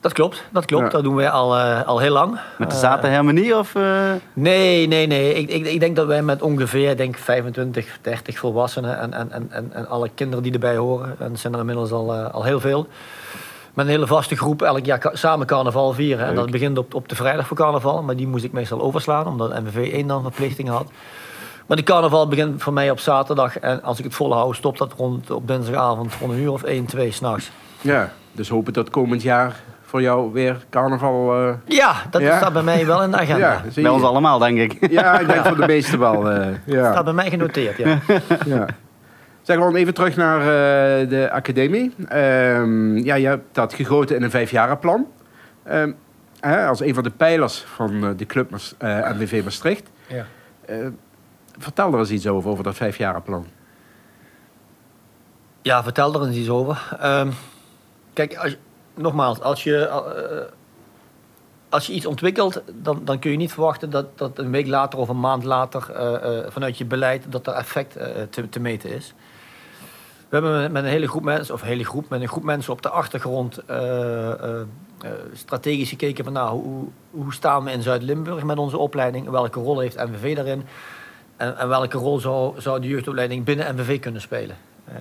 Dat 0.05 0.13
klopt, 0.13 0.43
dat 0.51 0.65
klopt. 0.65 0.83
Ja. 0.83 0.89
Dat 0.89 1.03
doen 1.03 1.15
wij 1.15 1.29
al, 1.29 1.57
uh, 1.57 1.87
al 1.87 1.99
heel 1.99 2.11
lang. 2.11 2.39
Met 2.57 2.71
de 2.71 2.77
zaten 2.77 3.09
helemaal 3.09 3.33
niet? 3.33 3.53
Of, 3.53 3.75
uh... 3.75 4.11
Nee, 4.33 4.87
nee, 4.87 5.07
nee. 5.07 5.33
Ik, 5.33 5.49
ik, 5.49 5.65
ik, 5.65 5.79
denk 5.79 5.95
dat 5.95 6.07
wij 6.07 6.21
met 6.21 6.41
ongeveer 6.41 6.97
denk 6.97 7.17
25, 7.17 7.97
30 8.01 8.37
volwassenen 8.37 8.99
en, 8.99 9.13
en, 9.13 9.51
en, 9.51 9.69
en 9.73 9.87
alle 9.87 10.09
kinderen 10.15 10.43
die 10.43 10.53
erbij 10.53 10.77
horen, 10.77 11.15
en 11.19 11.29
dat 11.29 11.39
zijn 11.39 11.53
er 11.53 11.59
inmiddels 11.59 11.91
al, 11.91 12.15
uh, 12.15 12.33
al 12.33 12.43
heel 12.43 12.59
veel, 12.59 12.87
met 13.73 13.85
een 13.85 13.91
hele 13.91 14.07
vaste 14.07 14.35
groep 14.35 14.61
elk 14.61 14.85
jaar 14.85 15.09
samen 15.13 15.47
carnaval 15.47 15.93
vieren. 15.93 16.19
Leuk. 16.19 16.29
En 16.29 16.35
dat 16.35 16.51
begint 16.51 16.77
op, 16.77 16.93
op 16.93 17.09
de 17.09 17.15
vrijdag 17.15 17.47
voor 17.47 17.57
carnaval, 17.57 18.03
maar 18.03 18.15
die 18.15 18.27
moest 18.27 18.43
ik 18.43 18.51
meestal 18.51 18.81
overslaan, 18.81 19.27
omdat 19.27 19.59
MVV 19.63 19.93
1 19.93 20.07
dan 20.07 20.21
verplichtingen 20.21 20.73
had. 20.73 20.91
Maar 21.65 21.77
de 21.77 21.83
carnaval 21.83 22.27
begint 22.27 22.61
voor 22.61 22.73
mij 22.73 22.91
op 22.91 22.99
zaterdag. 22.99 23.59
En 23.59 23.83
als 23.83 23.97
ik 23.97 24.03
het 24.03 24.15
volhoud, 24.15 24.55
stopt 24.55 24.77
dat 24.77 24.93
rond, 24.97 25.31
op 25.31 25.47
dinsdagavond 25.47 26.13
rond 26.19 26.31
een 26.31 26.39
uur 26.39 26.51
of 26.51 26.63
1, 26.63 26.85
2 26.85 27.11
s'nachts. 27.11 27.51
Ja, 27.81 28.11
dus 28.31 28.49
hopen 28.49 28.73
dat 28.73 28.89
komend 28.89 29.21
jaar 29.21 29.63
voor 29.85 30.01
jou 30.01 30.31
weer 30.31 30.65
carnaval... 30.69 31.47
Uh... 31.47 31.53
Ja, 31.65 31.95
dat 32.09 32.21
ja? 32.21 32.37
staat 32.37 32.53
bij 32.53 32.63
mij 32.63 32.85
wel 32.85 33.03
in 33.03 33.11
de 33.11 33.17
agenda. 33.25 33.61
Ja, 33.63 33.81
bij 33.81 33.91
ons 33.91 34.03
allemaal, 34.03 34.39
denk 34.39 34.59
ik. 34.59 34.91
Ja, 34.91 35.19
ik 35.19 35.27
denk 35.27 35.45
voor 35.47 35.57
de 35.57 35.65
meesten 35.65 35.99
wel. 35.99 36.31
Uh, 36.31 36.47
ja. 36.65 36.81
Dat 36.81 36.91
staat 36.91 37.03
bij 37.03 37.13
mij 37.13 37.29
genoteerd, 37.29 37.77
ja. 37.77 37.99
ja. 38.45 38.65
Zeg 39.41 39.57
gewoon 39.57 39.75
even 39.75 39.93
terug 39.93 40.15
naar 40.15 40.39
uh, 40.39 41.09
de 41.09 41.29
academie. 41.31 41.93
Um, 42.13 42.97
ja, 42.97 43.15
je 43.15 43.27
hebt 43.27 43.43
dat 43.51 43.73
gegoten 43.73 44.15
in 44.15 44.23
een 44.23 44.29
vijfjarenplan. 44.29 45.07
Um, 45.71 45.95
hè, 46.39 46.67
als 46.67 46.79
een 46.79 46.93
van 46.93 47.03
de 47.03 47.11
pijlers 47.11 47.65
van 47.75 48.13
de 48.17 48.25
club 48.25 48.51
MVV 49.17 49.43
Maastricht. 49.43 49.89
Ja. 50.07 50.25
Vertel 51.57 51.93
er 51.93 51.99
eens 51.99 52.11
iets 52.11 52.27
over, 52.27 52.49
over 52.49 52.63
dat 52.63 52.75
vijfjarenplan. 52.75 53.45
Ja, 55.61 55.83
vertel 55.83 56.13
er 56.13 56.27
eens 56.27 56.35
iets 56.35 56.49
over. 56.49 56.97
Um, 57.03 57.31
kijk, 58.13 58.35
als, 58.35 58.57
nogmaals, 58.95 59.41
als 59.41 59.63
je, 59.63 59.87
uh, 59.87 60.53
als 61.69 61.87
je 61.87 61.93
iets 61.93 62.05
ontwikkelt, 62.05 62.61
dan, 62.73 63.01
dan 63.03 63.19
kun 63.19 63.31
je 63.31 63.37
niet 63.37 63.53
verwachten 63.53 63.89
dat, 63.89 64.17
dat 64.17 64.39
een 64.39 64.51
week 64.51 64.67
later 64.67 64.99
of 64.99 65.09
een 65.09 65.19
maand 65.19 65.43
later 65.43 65.87
uh, 65.89 66.37
uh, 66.37 66.45
vanuit 66.47 66.77
je 66.77 66.85
beleid 66.85 67.25
dat 67.29 67.47
er 67.47 67.53
effect 67.53 67.97
te, 68.29 68.49
te, 68.49 68.59
meten 68.59 68.89
is. 68.89 69.13
We 70.29 70.41
hebben 70.41 70.71
met 70.71 70.83
een 70.83 70.89
hele 70.89 71.07
groep 71.07 71.23
mensen, 71.23 71.53
of 71.53 71.61
een 71.61 71.67
hele 71.67 71.85
groep, 71.85 72.09
met 72.09 72.21
een 72.21 72.27
groep 72.27 72.43
mensen 72.43 72.73
op 72.73 72.81
de 72.81 72.89
achtergrond 72.89 73.61
strategisch 75.33 75.89
gekeken 75.89 76.23
van 76.23 76.33
nou, 76.33 76.61
hoe, 76.61 76.87
hoe 77.11 77.33
staan 77.33 77.63
we 77.63 77.71
in 77.71 77.81
Zuid-Limburg 77.81 78.43
met 78.43 78.57
onze 78.57 78.77
opleiding, 78.77 79.29
welke 79.29 79.59
rol 79.59 79.79
heeft 79.79 79.95
NVV 79.95 80.35
daarin. 80.35 80.63
En, 81.37 81.57
en, 81.57 81.67
welke 81.67 81.97
rol 81.97 82.19
zou, 82.19 82.61
zou 82.61 82.81
de 82.81 82.87
jeugdopleiding 82.87 83.43
binnen 83.43 83.75
MVV 83.75 83.99
kunnen 83.99 84.21
spelen? 84.21 84.55
Uh, 84.89 84.95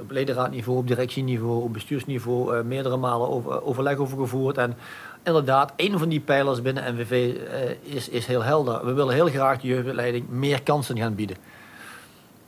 op 0.00 0.10
ledenraadniveau, 0.10 0.78
op 0.78 0.86
directieniveau, 0.86 1.62
op 1.62 1.72
bestuursniveau, 1.72 2.56
uh, 2.56 2.62
meerdere 2.62 2.96
malen 2.96 3.28
over, 3.28 3.62
overleg 3.62 3.96
over 3.96 4.18
gevoerd. 4.18 4.58
En 4.58 4.76
inderdaad, 5.22 5.72
een 5.76 5.98
van 5.98 6.08
die 6.08 6.20
pijlers 6.20 6.62
binnen 6.62 6.84
eh, 6.84 7.70
is, 7.82 8.08
is 8.08 8.26
heel 8.26 8.42
helder. 8.42 8.86
We 8.86 8.92
willen 8.92 9.14
heel 9.14 9.26
graag 9.26 9.60
de 9.60 9.68
jeugdopleiding 9.68 10.28
meer 10.28 10.62
kansen 10.62 10.98
gaan 10.98 11.14
bieden. 11.14 11.36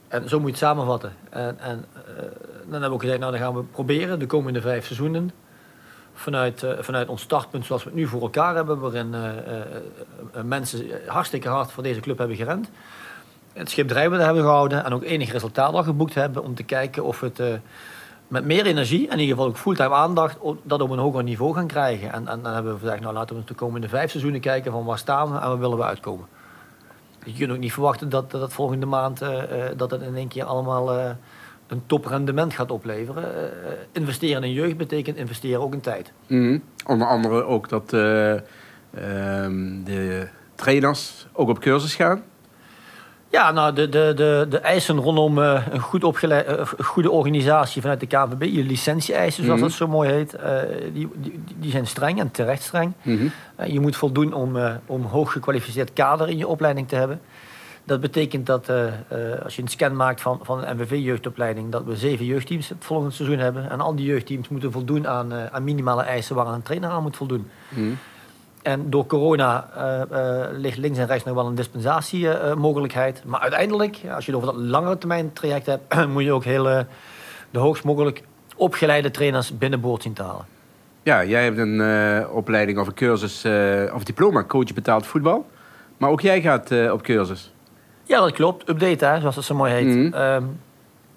En 0.09 0.29
zo 0.29 0.37
moet 0.37 0.47
je 0.47 0.55
het 0.55 0.65
samenvatten. 0.65 1.13
En, 1.31 1.59
en 1.59 1.85
dan 2.63 2.71
hebben 2.71 2.89
we 2.89 2.95
ook 2.95 3.01
gezegd, 3.01 3.21
nou 3.21 3.33
dan 3.33 3.41
gaan 3.41 3.55
we 3.55 3.63
proberen 3.63 4.19
de 4.19 4.27
komende 4.27 4.61
vijf 4.61 4.87
seizoenen 4.87 5.31
vanuit, 6.15 6.67
vanuit 6.81 7.09
ons 7.09 7.23
startpunt 7.23 7.65
zoals 7.65 7.85
we 7.85 7.89
het 7.89 7.99
nu 7.99 8.07
voor 8.07 8.21
elkaar 8.21 8.55
hebben, 8.55 8.79
waarin 8.79 9.15
mensen 10.45 10.87
hartstikke 11.07 11.49
hard 11.49 11.73
voor 11.73 11.83
deze 11.83 12.01
club 12.01 12.19
hebben 12.19 12.37
gerend 12.37 12.71
het 13.53 13.71
schip 13.71 13.89
drijvende 13.89 14.25
hebben 14.25 14.43
gehouden 14.43 14.85
en 14.85 14.93
ook 14.93 15.03
enig 15.03 15.33
resultaat 15.33 15.73
al 15.73 15.83
geboekt 15.83 16.15
hebben 16.15 16.43
om 16.43 16.55
te 16.55 16.63
kijken 16.63 17.05
of 17.05 17.21
het 17.21 17.41
uh, 17.41 17.47
met 18.29 18.45
meer 18.45 18.67
energie, 18.67 19.07
en 19.07 19.13
in 19.13 19.19
ieder 19.19 19.35
geval 19.35 19.51
ook 19.51 19.57
fulltime 19.57 19.95
aandacht, 19.95 20.39
dat 20.63 20.81
op 20.81 20.91
een 20.91 20.99
hoger 20.99 21.23
niveau 21.23 21.55
gaan 21.55 21.67
krijgen. 21.67 22.13
En, 22.13 22.29
en 22.29 22.43
dan 22.43 22.55
hebben 22.55 22.73
we 22.73 22.79
gezegd, 22.79 23.01
nou 23.01 23.15
laten 23.15 23.37
we 23.37 23.43
de 23.45 23.55
komende 23.55 23.89
vijf 23.89 24.11
seizoenen 24.11 24.41
kijken 24.41 24.73
van 24.73 24.85
waar 24.85 24.99
staan 24.99 25.33
we 25.33 25.39
en 25.39 25.49
waar 25.49 25.59
willen 25.59 25.77
we 25.77 25.85
uitkomen. 25.85 26.27
Je 27.25 27.33
kunt 27.33 27.51
ook 27.51 27.59
niet 27.59 27.73
verwachten 27.73 28.09
dat 28.09 28.31
dat 28.31 28.53
volgende 28.53 28.87
maand 28.87 29.23
uh, 29.23 29.43
dat 29.77 29.91
het 29.91 30.03
in 30.03 30.17
één 30.17 30.29
keer 30.29 30.45
allemaal 30.45 30.99
een 31.67 31.83
toprendement 31.87 32.55
gaat 32.55 32.71
opleveren. 32.71 33.51
investeren 33.93 34.43
in 34.43 34.53
jeugd 34.53 34.77
betekent 34.77 35.17
investeren 35.17 35.61
ook 35.61 35.73
in 35.73 35.81
tijd. 35.81 36.13
Mm. 36.27 36.63
Onder 36.87 37.09
andere 37.09 37.45
ook 37.45 37.69
dat 37.69 37.93
ehm, 37.93 39.85
de 39.85 40.29
trainers 40.55 41.27
ook 41.33 41.49
op 41.49 41.59
cursus 41.59 41.95
gaan. 41.95 42.23
Ja, 43.33 43.51
nou, 43.51 43.75
de, 43.75 43.89
de, 43.89 44.13
de, 44.17 44.47
de 44.49 44.59
eisen 44.59 44.97
rondom 44.97 45.39
uh, 45.39 45.67
een 45.71 45.81
goed 45.81 46.05
opgeleid, 46.05 46.49
uh, 46.49 46.67
goede 46.79 47.11
organisatie 47.11 47.81
vanuit 47.81 48.01
de 48.01 48.07
KVB, 48.07 48.43
je 48.43 48.65
licentie-eisen, 48.65 49.45
zoals 49.45 49.61
mm 49.61 49.67
-hmm. 49.67 49.79
dat 49.79 49.89
zo 49.89 49.89
mooi 49.89 50.11
heet, 50.11 50.35
uh, 50.35 50.43
die, 50.93 51.09
die, 51.17 51.43
die, 51.59 51.71
zijn 51.71 51.87
streng 51.87 52.19
en 52.21 52.31
terecht 52.31 52.63
streng. 52.63 52.93
Mm 53.03 53.19
-hmm. 53.19 53.33
je 53.73 53.81
moet 53.81 53.97
voldoen 53.97 54.33
om, 54.33 54.59
om 54.87 55.03
hoog 55.03 55.33
gekwalificeerd 55.33 55.93
kader 55.93 56.29
in 56.29 56.39
je 56.39 56.47
opleiding 56.47 56.89
te 56.89 56.97
hebben. 56.97 57.21
Dat 57.85 58.01
betekent 58.01 58.47
dat 58.47 58.71
als 59.43 59.57
je 59.57 59.63
een 59.63 59.69
scan 59.69 59.97
maakt 59.97 60.21
van, 60.21 60.41
van 60.43 60.65
een 60.65 60.77
MVV-jeugdopleiding, 60.77 61.73
dat 61.73 61.85
we 61.85 61.97
zeven 61.97 62.25
jeugdteams 62.25 62.69
het 62.69 62.85
volgende 62.85 63.13
seizoen 63.13 63.39
hebben. 63.39 63.71
En 63.71 63.81
al 63.81 63.95
die 63.95 64.07
jeugdteams 64.07 64.49
moeten 64.49 64.73
voldoen 64.73 65.09
aan, 65.09 65.33
aan 65.53 65.65
minimale 65.65 66.03
eisen 66.03 66.35
waar 66.35 66.47
een 66.47 66.63
trainer 66.63 66.91
aan 66.91 67.03
moet 67.03 67.17
voldoen. 67.17 67.51
Mm 67.69 67.83
-hmm. 67.83 67.99
En 68.63 68.91
door 68.91 69.07
corona 69.07 69.69
ligt 70.53 70.79
links 70.79 70.99
en 70.99 71.07
rechts 71.07 71.25
nog 71.25 71.35
wel 71.35 71.47
een 71.47 71.55
dispensatiemogelijkheid. 71.55 73.23
maar 73.25 73.41
uiteindelijk, 73.41 74.01
als 74.15 74.27
je 74.27 74.33
het 74.33 74.41
over 74.43 74.55
dat 74.55 74.65
langere 74.65 74.99
termijn 74.99 75.33
traject 75.33 75.67
hebt, 75.67 75.95
moet 76.13 76.25
je 76.25 76.33
ook 76.33 76.45
heel, 76.45 76.65
de 77.51 77.59
hoogst 77.59 77.85
mogelijk 77.85 78.23
opgeleide 78.57 79.11
trainers 79.11 79.59
binnenboord 79.59 80.03
zien 80.03 80.13
te 80.13 80.23
halen. 80.23 80.45
Ja, 81.03 81.25
jij 81.25 81.45
hebt 81.45 81.59
een 81.59 82.29
opleiding 82.29 82.79
of 82.79 82.87
een 82.87 82.95
cursus 82.95 83.45
of 83.95 84.05
diploma 84.05 84.45
coach 84.45 84.73
betaald 84.75 85.07
voetbal. 85.07 85.47
Maar 85.97 86.11
ook 86.11 86.21
jij 86.21 86.41
gaat 86.41 86.91
op 86.91 87.03
cursus. 87.03 87.53
Ja, 88.05 88.21
dat 88.21 88.33
klopt. 88.33 88.69
Update, 88.69 89.05
hè, 89.05 89.21
zoals 89.21 89.37
het 89.37 89.45
zo 89.45 89.55
mooi 89.55 89.73
heet. 89.73 89.97
Mhm. 89.97 90.15
Ehm, 90.15 90.45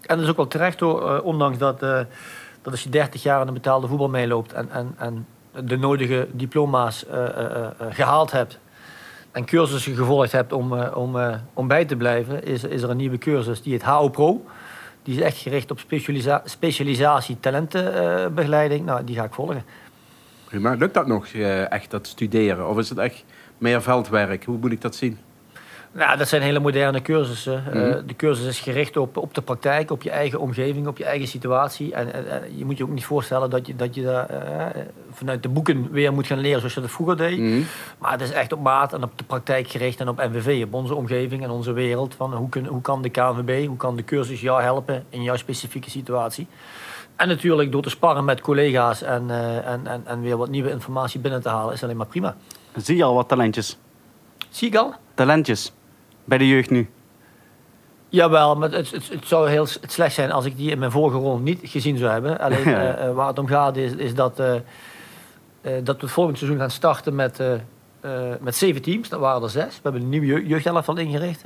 en 0.01 0.15
dat 0.15 0.19
is 0.19 0.29
ook 0.29 0.37
wel 0.37 0.47
terecht 0.47 0.79
hoor, 0.79 1.21
ondanks 1.21 1.57
dat 1.57 1.83
dat 2.65 2.73
als 2.73 2.83
je 2.83 2.89
30 2.89 3.23
jaar 3.23 3.41
in 3.41 3.47
een 3.47 3.53
betaalde 3.53 3.87
voetbal 3.87 4.09
meeloopt 4.09 4.53
en, 4.53 4.69
en, 4.71 4.95
en 4.97 5.27
de 5.63 5.77
nodige 5.77 6.27
diploma's 6.31 7.05
uh, 7.07 7.13
uh, 7.13 7.67
gehaald 7.89 8.31
hebt 8.31 8.59
en 9.31 9.45
cursussen 9.45 9.95
gevolgd 9.95 10.31
hebt 10.31 10.53
om, 10.53 10.73
om, 10.81 11.17
om 11.53 11.67
bij 11.67 11.85
te 11.85 11.95
blijven, 11.95 12.43
is, 12.43 12.63
is 12.63 12.81
er 12.81 12.89
een 12.89 12.97
nieuwe 12.97 13.17
cursus 13.17 13.61
die 13.61 13.71
heet 13.71 13.83
HO 13.83 14.09
Pro. 14.09 14.45
Die 15.03 15.15
is 15.15 15.21
echt 15.21 15.37
gericht 15.37 15.71
op 15.71 15.79
specialisa 15.79 16.41
specialisatie 16.45 17.39
talentenbegeleiding. 17.39 18.85
nou, 18.85 19.03
die 19.03 19.15
ga 19.15 19.23
ik 19.23 19.33
volgen. 19.33 19.63
Prima. 20.45 20.73
Lukt 20.73 20.93
dat 20.93 21.07
nog 21.07 21.27
echt, 21.27 21.91
dat 21.91 22.07
studeren? 22.07 22.69
Of 22.69 22.77
is 22.77 22.89
het 22.89 22.97
echt 22.97 23.25
meer 23.57 23.81
veldwerk? 23.81 24.45
Hoe 24.45 24.57
moet 24.57 24.71
ik 24.71 24.81
dat 24.81 24.95
zien? 24.95 25.17
Nou, 25.95 26.17
dat 26.17 26.27
zijn 26.27 26.41
hele 26.41 26.59
moderne 26.59 27.01
cursussen. 27.01 27.63
Mm 27.73 27.83
de 28.07 28.15
cursus 28.15 28.45
is 28.45 28.59
gericht 28.59 28.97
op, 28.97 29.17
op 29.17 29.33
de 29.33 29.41
praktijk, 29.41 29.91
op 29.91 30.01
je 30.01 30.09
eigen 30.09 30.39
omgeving, 30.39 30.87
op 30.87 30.97
je 30.97 31.05
eigen 31.05 31.27
situatie. 31.27 31.93
En, 31.93 32.07
je 32.55 32.65
moet 32.65 32.77
je 32.77 32.83
ook 32.83 32.89
niet 32.89 33.05
voorstellen 33.05 33.49
dat 33.49 33.67
je, 33.67 33.75
dat 33.75 33.95
je 33.95 34.01
uh, 34.01 34.83
vanuit 35.11 35.43
de 35.43 35.49
boeken 35.49 35.91
weer 35.91 36.13
moet 36.13 36.27
gaan 36.27 36.39
leren 36.39 36.59
zoals 36.59 36.73
je 36.73 36.81
dat 36.81 36.91
vroeger 36.91 37.17
deed. 37.17 37.39
Mhm. 37.39 37.61
Maar 37.97 38.11
het 38.11 38.21
is 38.21 38.31
echt 38.31 38.53
op 38.53 38.59
maat 38.59 38.93
en 38.93 39.03
op 39.03 39.11
de 39.17 39.23
praktijk 39.23 39.67
gericht 39.67 39.99
en 39.99 40.07
op 40.07 40.17
NVV, 40.17 40.63
op 40.63 40.73
onze 40.73 40.95
omgeving 40.95 41.43
en 41.43 41.49
onze 41.49 41.71
wereld. 41.71 42.15
Van 42.15 42.33
hoe, 42.33 42.49
kun, 42.49 42.65
hoe 42.65 42.81
kan 42.81 43.01
de 43.01 43.09
KNVB, 43.09 43.67
hoe 43.67 43.77
kan 43.77 43.95
de 43.95 44.03
cursus 44.03 44.41
jou 44.41 44.61
helpen 44.61 45.05
in 45.09 45.23
jouw 45.23 45.35
specifieke 45.35 45.89
situatie. 45.89 46.47
En 47.15 47.27
natuurlijk 47.27 47.71
door 47.71 47.81
te 47.81 47.89
sparren 47.89 48.25
met 48.25 48.41
collega's 48.41 49.01
en, 49.01 49.29
en, 49.65 49.87
en, 49.87 50.01
en 50.05 50.21
weer 50.21 50.37
wat 50.37 50.49
nieuwe 50.49 50.69
informatie 50.69 51.19
binnen 51.19 51.41
te 51.41 51.49
halen, 51.49 51.73
is 51.73 51.83
alleen 51.83 51.97
maar 51.97 52.05
prima. 52.05 52.35
Zie 52.75 52.95
je 52.95 53.03
al 53.03 53.13
wat 53.13 53.27
talentjes? 53.27 53.77
Zie 54.49 54.67
ik 54.67 54.75
al? 54.75 54.93
Talentjes 55.13 55.73
bij 56.25 56.37
de 56.37 56.47
jeugd 56.47 56.69
nu? 56.69 56.89
Jawel, 58.09 58.55
maar 58.55 58.71
het, 58.71 58.91
het, 58.91 59.09
het, 59.09 59.27
zou 59.27 59.49
heel 59.49 59.65
slecht 59.87 60.13
zijn 60.13 60.31
als 60.31 60.45
ik 60.45 60.57
die 60.57 60.71
in 60.71 60.79
mijn 60.79 60.91
vorige 60.91 61.17
rol 61.17 61.37
niet 61.37 61.59
gezien 61.63 61.97
zou 61.97 62.11
hebben. 62.11 62.39
Alleen 62.39 62.67
uh, 62.67 63.13
waar 63.13 63.27
het 63.27 63.39
om 63.39 63.47
gaat 63.47 63.77
is, 63.77 63.91
is 63.91 64.15
dat, 64.15 64.39
uh, 64.39 64.53
dat 65.83 65.95
we 65.95 66.01
het 66.01 66.11
volgend 66.11 66.37
seizoen 66.37 66.59
gaan 66.59 66.71
starten 66.71 67.15
met, 67.15 67.41
met 68.39 68.55
zeven 68.55 68.81
teams. 68.81 69.09
Dat 69.09 69.19
waren 69.19 69.43
er 69.43 69.49
zes. 69.49 69.75
We 69.75 69.79
hebben 69.83 70.01
een 70.01 70.09
nieuwe 70.09 70.47
jeugdelftal 70.47 70.97
ingericht. 70.97 71.43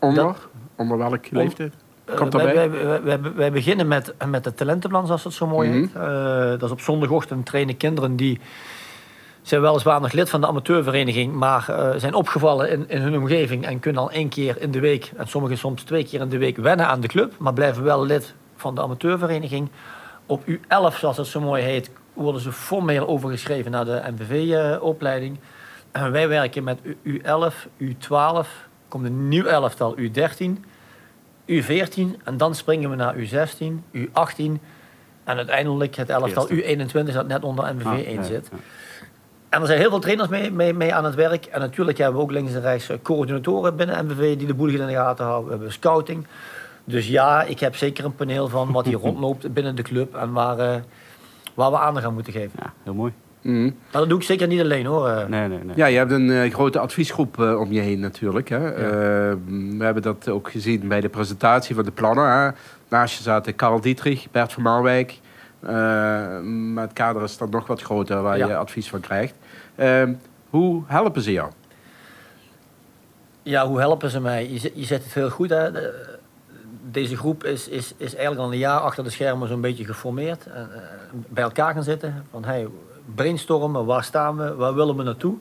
onder? 0.00 0.36
onder 0.76 0.98
welke 0.98 1.28
leeftijd? 1.30 1.74
Komt 2.14 2.32
wij, 2.32 2.54
wij, 2.54 3.02
wij, 3.02 3.20
wij, 3.34 3.52
beginnen 3.52 3.88
met, 3.88 4.14
met 4.26 4.44
het 4.44 4.56
talentenplan, 4.56 5.06
zoals 5.06 5.24
het 5.24 5.32
zo 5.32 5.46
mooi 5.46 5.68
mm 5.68 5.74
heet. 5.74 6.60
dat 6.60 6.62
is 6.62 6.70
op 6.70 6.80
zondagochtend 6.80 7.46
trainen 7.46 7.76
kinderen 7.76 8.16
die 8.16 8.40
zijn 9.50 9.62
weliswaar 9.62 10.00
nog 10.00 10.12
lid 10.12 10.30
van 10.30 10.40
de 10.40 10.46
amateurvereniging, 10.46 11.34
maar 11.34 11.66
uh, 11.70 11.90
zijn 11.96 12.14
opgevallen 12.14 12.70
in, 12.70 12.84
in 12.88 13.00
hun 13.00 13.16
omgeving 13.16 13.66
en 13.66 13.80
kunnen 13.80 14.02
al 14.02 14.10
één 14.10 14.28
keer 14.28 14.60
in 14.60 14.70
de 14.70 14.80
week, 14.80 15.12
en 15.16 15.28
sommigen 15.28 15.58
soms 15.58 15.82
twee 15.82 16.04
keer 16.04 16.20
in 16.20 16.28
de 16.28 16.38
week, 16.38 16.56
wennen 16.56 16.86
aan 16.86 17.00
de 17.00 17.08
club, 17.08 17.34
maar 17.38 17.52
blijven 17.52 17.82
wel 17.82 18.04
lid 18.04 18.34
van 18.56 18.74
de 18.74 18.80
amateurvereniging. 18.80 19.68
Op 20.26 20.42
U11, 20.48 20.98
zoals 20.98 21.16
het 21.16 21.26
zo 21.26 21.40
mooi 21.40 21.62
heet, 21.62 21.90
worden 22.12 22.40
ze 22.40 22.52
formeel 22.52 23.08
overgeschreven 23.08 23.70
naar 23.70 23.84
de 23.84 24.02
MVV-opleiding. 24.16 25.38
En 25.92 26.12
wij 26.12 26.28
werken 26.28 26.64
met 26.64 26.78
U11, 26.84 27.54
U12, 27.82 28.48
komt 28.88 29.04
een 29.04 29.28
nieuw 29.28 29.44
elftal 29.44 29.96
U13, 29.98 30.46
U14 31.46 32.22
en 32.24 32.36
dan 32.36 32.54
springen 32.54 32.90
we 32.90 32.96
naar 32.96 33.14
U16, 33.14 33.96
U18 33.96 34.44
en 35.24 35.36
uiteindelijk 35.36 35.96
het 35.96 36.10
elftal 36.10 36.48
U21 36.48 37.12
dat 37.12 37.26
net 37.26 37.44
onder 37.44 37.74
MVV 37.74 38.06
1 38.06 38.24
zit. 38.24 38.50
En 39.50 39.60
er 39.60 39.66
zijn 39.66 39.78
heel 39.78 39.90
veel 39.90 39.98
trainers 39.98 40.28
mee, 40.28 40.52
mee, 40.52 40.74
mee, 40.74 40.94
aan 40.94 41.04
het 41.04 41.14
werk. 41.14 41.44
En 41.44 41.60
natuurlijk 41.60 41.98
hebben 41.98 42.16
we 42.16 42.22
ook 42.22 42.30
links 42.30 42.52
en 42.52 42.60
rechts 42.60 42.88
eh, 42.88 42.96
coördinatoren 43.02 43.76
binnen 43.76 44.06
MVV 44.06 44.36
die 44.36 44.46
de 44.46 44.54
boel 44.54 44.68
in 44.68 44.86
de 44.86 44.92
gaten 44.92 45.24
houden. 45.24 45.44
We 45.44 45.50
hebben 45.50 45.72
scouting. 45.72 46.26
Dus 46.84 47.08
ja, 47.08 47.42
ik 47.42 47.60
heb 47.60 47.76
zeker 47.76 48.04
een 48.04 48.14
paneel 48.14 48.48
van 48.48 48.72
wat 48.72 48.84
hier 48.84 48.98
rondloopt 49.08 49.52
binnen 49.52 49.76
de 49.76 49.82
club 49.82 50.14
en 50.14 50.32
waar, 50.32 50.58
uh, 50.58 50.74
waar 51.54 51.70
we 51.70 51.78
aandacht 51.78 52.06
aan 52.06 52.14
moeten 52.14 52.32
geven. 52.32 52.50
Ja, 52.62 52.72
heel 52.82 52.94
mooi. 52.94 53.12
Mm. 53.42 53.64
Maar 53.64 54.00
dat 54.00 54.08
doe 54.08 54.18
ik 54.18 54.24
zeker 54.24 54.46
niet 54.46 54.60
alleen 54.60 54.86
hoor. 54.86 55.08
Eh. 55.08 55.26
Nee, 55.26 55.48
nee, 55.48 55.64
nee. 55.64 55.76
Ja, 55.76 55.86
je 55.86 55.96
hebt 55.96 56.12
een 56.12 56.28
uh, 56.28 56.52
grote 56.52 56.78
adviesgroep 56.78 57.36
uh, 57.38 57.60
om 57.60 57.72
je 57.72 57.80
heen 57.80 58.00
natuurlijk. 58.00 58.48
Hè? 58.48 58.56
Ja. 58.56 59.36
we 59.46 59.84
hebben 59.84 60.02
dat 60.02 60.28
ook 60.28 60.50
gezien 60.50 60.88
bij 60.88 61.00
de 61.00 61.08
presentatie 61.08 61.74
van 61.74 61.84
de 61.84 61.90
plannen. 61.90 62.32
Hè? 62.32 62.50
Naast 62.88 63.16
je 63.16 63.22
zaten 63.22 63.54
Karl 63.54 63.80
Dietrich, 63.80 64.30
Bert 64.30 64.52
van 64.52 64.62
Marwijk. 64.62 65.20
Maar 65.60 66.84
het 66.84 66.92
kader 66.92 67.22
is 67.22 67.38
dan 67.38 67.50
nog 67.50 67.66
wat 67.66 67.82
groter 67.82 68.22
waar 68.22 68.38
je 68.38 68.56
advies 68.56 68.88
van 68.88 69.00
krijgt. 69.00 69.34
Ehm, 69.74 70.12
hoe 70.50 70.82
helpen 70.86 71.22
ze 71.22 71.32
jou? 71.32 71.50
Ja, 73.42 73.66
hoe 73.66 73.78
helpen 73.78 74.10
ze 74.10 74.20
mij? 74.20 74.50
Je, 74.50 74.72
je 74.74 74.84
zet 74.84 75.04
het 75.04 75.14
heel 75.14 75.30
goed. 75.30 75.54
Deze 76.90 77.16
groep 77.16 77.44
is, 77.44 77.68
is, 77.68 77.94
is 77.96 78.14
eigenlijk 78.14 78.46
al 78.46 78.52
een 78.52 78.58
jaar 78.58 78.80
achter 78.80 79.04
de 79.04 79.10
schermen 79.10 79.48
zo'n 79.48 79.60
beetje 79.60 79.84
geformeerd. 79.84 80.46
Uh, 80.46 80.54
bij 81.12 81.42
elkaar 81.42 81.74
gaan 81.74 81.82
zitten. 81.82 82.24
Van 82.30 82.44
hey, 82.44 82.68
brainstormen, 83.14 83.84
waar 83.84 84.04
staan 84.04 84.36
we, 84.36 84.54
waar 84.54 84.74
willen 84.74 84.96
we 84.96 85.02
naartoe? 85.02 85.36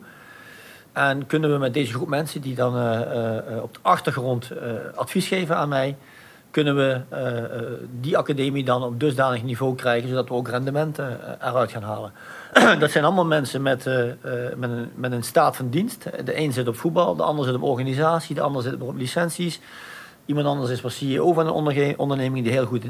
En 0.92 1.26
kunnen 1.26 1.52
we 1.52 1.58
met 1.58 1.74
deze 1.74 1.94
groep 1.94 2.08
mensen 2.08 2.42
die 2.42 2.56
dan 2.56 2.78
uh, 2.78 3.00
uh, 3.52 3.62
op 3.62 3.74
de 3.74 3.80
achtergrond 3.82 4.52
advies 4.96 5.28
geven 5.28 5.56
aan 5.56 5.70
mij, 5.70 5.98
kunnen 6.52 6.76
we 6.76 7.02
die 8.02 8.18
academie 8.18 8.64
dan 8.64 8.84
op 8.84 9.00
dusdanig 9.00 9.44
niveau 9.44 9.76
krijgen 9.76 10.10
zodat 10.10 10.28
we 10.28 10.34
ook 10.34 10.48
rendementen 10.48 11.20
eruit 11.42 11.72
gaan 11.72 11.84
halen. 11.84 12.12
dat 12.80 12.92
zijn 12.92 13.04
allemaal 13.04 13.26
mensen 13.26 13.62
met, 13.62 13.86
uh, 13.86 14.04
met, 14.56 14.70
een, 14.70 14.92
met 14.96 15.12
een 15.12 15.24
staat 15.24 15.56
van 15.56 15.70
dienst. 15.70 16.04
De 16.26 16.38
een 16.38 16.54
zit 16.54 16.68
op 16.68 16.76
voetbal, 16.76 17.16
de 17.16 17.24
ander 17.24 17.46
zit 17.46 17.56
op 17.56 17.64
organisatie, 17.64 18.36
de 18.36 18.42
ander 18.42 18.62
zit 18.62 18.82
op 18.82 18.98
licenties. 18.98 19.60
Iemand 20.26 20.48
anders 20.48 20.70
is 20.70 20.82
wel 20.82 20.92
CEO 20.92 21.34
van 21.34 21.48
een 21.48 21.98
onderneming 21.98 22.44
die 22.44 22.54
heel 22.54 22.66
goed, 22.66 22.84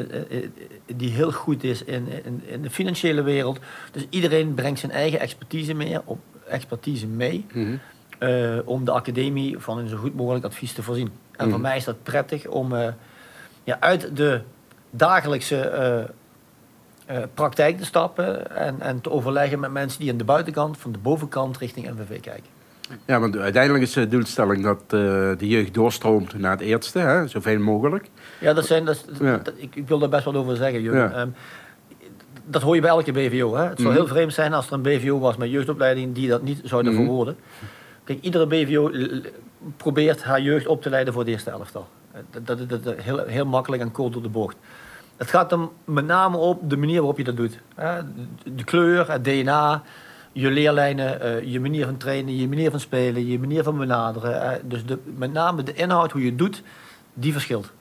die 0.96 1.10
heel 1.10 1.32
goed 1.32 1.64
is 1.64 1.84
in, 1.84 2.08
in, 2.24 2.44
in, 2.46 2.62
de 2.62 2.70
financiële 2.70 3.22
wereld. 3.22 3.60
Dus 3.92 4.06
iedereen 4.10 4.54
brengt 4.54 4.80
zijn 4.80 4.92
eigen 4.92 5.20
expertise 5.20 5.74
mee, 5.74 6.00
op, 6.06 6.20
expertise 6.48 7.08
mee 7.08 7.46
mhm. 7.54 7.78
om 8.66 8.86
de 8.86 8.92
academie 8.92 9.60
van 9.60 9.78
een 9.78 9.88
zo 9.88 9.98
goed 9.98 10.16
mogelijk 10.16 10.46
advies 10.46 10.74
te 10.74 10.84
voorzien. 10.84 11.12
En 11.32 11.50
voor 11.50 11.60
mhm. 11.60 11.62
mij 11.62 11.78
is 11.78 11.84
dat 11.84 12.04
prettig 12.04 12.48
om 12.48 12.74
ja, 13.64 13.78
uit 13.80 14.16
de 14.16 14.42
dagelijkse 14.90 16.08
uh, 17.12 17.18
praktijk 17.34 17.78
te 17.78 17.86
stappen 17.86 18.56
en, 18.56 18.82
en 18.82 19.02
te 19.02 19.12
overleggen 19.12 19.60
met 19.60 19.72
mensen 19.72 20.00
die 20.00 20.12
aan 20.12 20.18
de 20.18 20.24
buitenkant, 20.24 20.78
van 20.78 20.92
de 20.92 20.98
bovenkant 20.98 21.58
richting 21.58 21.90
MVV 21.90 22.20
kijken. 22.20 22.58
Ja, 23.06 23.20
want 23.20 23.38
uiteindelijk 23.38 23.84
is 23.84 23.94
de 23.94 24.08
doelstelling 24.08 24.64
dat 24.64 24.82
uh, 24.82 24.90
de 25.38 25.48
jeugd 25.48 25.74
doorstroomt 25.74 26.40
naar 26.40 26.52
het 26.52 26.62
eerste, 26.62 27.00
hè, 27.00 27.28
zoveel 27.28 27.60
mogelijk. 27.60 28.10
Ja, 28.40 28.54
dat 28.54 28.66
zijn, 28.66 28.86
dat, 28.86 29.06
ik, 29.56 29.76
ik, 29.76 29.88
wil 29.88 30.00
daar 30.00 30.10
best 30.10 30.26
wel 30.26 30.36
over 30.36 30.56
zeggen, 30.56 30.82
Jurgen. 30.82 31.10
Ja. 31.10 31.22
Um, 31.22 31.36
dat 32.46 32.62
hoor 32.62 32.76
je 32.76 32.82
bij 32.82 32.90
elke 32.90 33.12
BVO. 33.12 33.56
Hè. 33.56 33.64
Het 33.64 33.80
zou 33.80 33.90
mhm. 33.90 33.98
heel 33.98 34.08
vreemd 34.08 34.34
zijn 34.34 34.54
als 34.54 34.68
er 34.68 34.74
een 34.74 34.82
BVO 34.82 35.20
was 35.20 35.38
met 35.38 35.50
jeugdopleiding 35.50 36.16
die 36.16 36.28
dat 36.28 36.42
niet 36.42 36.62
zouden 36.64 36.92
mm 36.94 36.98
verwoorden. 36.98 37.38
Kijk, 38.04 38.22
iedere 38.22 38.48
BVO 38.48 38.92
probeert 39.78 40.24
haar 40.24 40.42
jeugd 40.42 40.68
op 40.68 40.82
te 40.82 40.90
leiden 40.90 41.14
voor 41.14 41.22
het 41.22 41.32
eerste 41.32 41.50
elftal. 41.50 41.88
Dat 42.44 42.60
is 42.60 43.04
heel, 43.04 43.26
heel 43.26 43.46
makkelijk 43.46 43.82
en 43.82 43.92
kort 43.92 44.14
door 44.14 44.22
de 44.22 44.30
bocht. 44.30 44.56
Het 45.18 45.30
gaat 45.30 45.52
er 45.52 45.60
met 45.86 46.06
name 46.06 46.38
op 46.38 46.70
de 46.70 46.78
manier 46.78 46.98
waarop 46.98 47.18
je 47.18 47.24
dat 47.24 47.38
doet. 47.38 47.60
De 48.44 48.64
kleur, 48.64 49.12
het 49.12 49.24
DNA, 49.24 49.84
je 50.32 50.52
leerlijnen, 50.52 51.22
eh, 51.22 51.44
je 51.44 51.60
manier 51.60 51.86
van 51.86 51.98
trainen, 51.98 52.38
je 52.38 52.48
manier 52.48 52.72
van 52.72 52.80
spelen, 52.80 53.28
je 53.28 53.40
manier 53.40 53.64
van 53.64 53.78
benaderen. 53.78 54.62
Dus 54.64 54.86
de, 54.86 55.00
met 55.16 55.34
name 55.34 55.64
de 55.64 55.74
inhoud, 55.74 56.12
hoe 56.12 56.22
je 56.22 56.30
het 56.30 56.38
doet, 56.38 56.64
die 57.14 57.32
verschilt. 57.32 57.72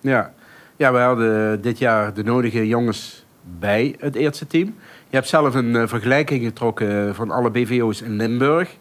Ja. 0.00 0.32
ja, 0.76 0.92
we 0.92 0.98
hadden 0.98 1.60
dit 1.60 1.78
jaar 1.78 2.14
de 2.14 2.22
nodige 2.22 2.66
jongens 2.66 3.24
bij 3.58 3.94
het 3.98 4.14
eerste 4.14 4.46
team. 4.46 4.74
Je 5.08 5.16
hebt 5.16 5.28
zelf 5.28 5.54
een 5.54 5.74
uh, 5.74 5.86
vergelijking 5.86 6.44
getrokken 6.44 7.14
van 7.14 7.30
alle 7.30 7.50
BVO's 7.50 8.00
in 8.00 8.16
Limburg. 8.16 8.76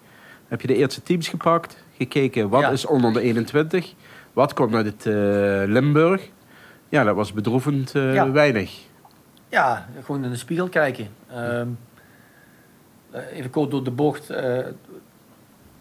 Heb 0.48 0.62
je 0.62 0.68
de 0.68 0.76
eerste 0.76 1.04
teams 1.04 1.28
gepakt, 1.28 1.78
gekeken 1.98 2.50
wat 2.50 2.72
is 2.72 2.86
onder 2.86 3.14
de 3.14 3.22
21, 3.22 3.94
wat 4.34 4.54
komt 4.54 4.74
uit 4.74 4.86
het 4.86 5.06
uh, 5.06 5.14
Limburg. 5.66 6.30
Ja, 6.90 7.04
dat 7.04 7.16
was 7.16 7.34
bedroevend 7.34 7.96
uh, 7.96 8.32
weinig. 8.32 8.78
Ja, 9.50 9.88
gewoon 10.04 10.24
in 10.24 10.30
de 10.30 10.38
spiegel 10.38 10.70
kijken. 10.70 11.08
Uh, 11.32 11.62
even 13.32 13.50
kort 13.50 13.72
door 13.72 13.84
de 13.84 13.92
bocht. 13.92 14.32
Uh, 14.32 14.58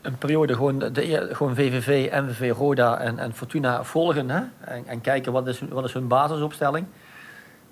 een 0.02 0.18
periode 0.18 0.54
gewoon, 0.54 0.78
de, 0.78 1.28
gewoon 1.32 1.54
VVV, 1.54 2.10
MVV, 2.12 2.52
Roda 2.56 2.98
en, 2.98 3.18
en 3.18 3.34
Fortuna 3.34 3.84
volgen. 3.84 4.30
Hè? 4.30 4.42
En, 4.60 4.86
en, 4.86 5.00
kijken 5.00 5.32
wat 5.32 5.46
is, 5.46 5.62
wat 5.68 5.84
is 5.84 5.92
hun 5.92 6.08
basisopstelling. 6.08 6.86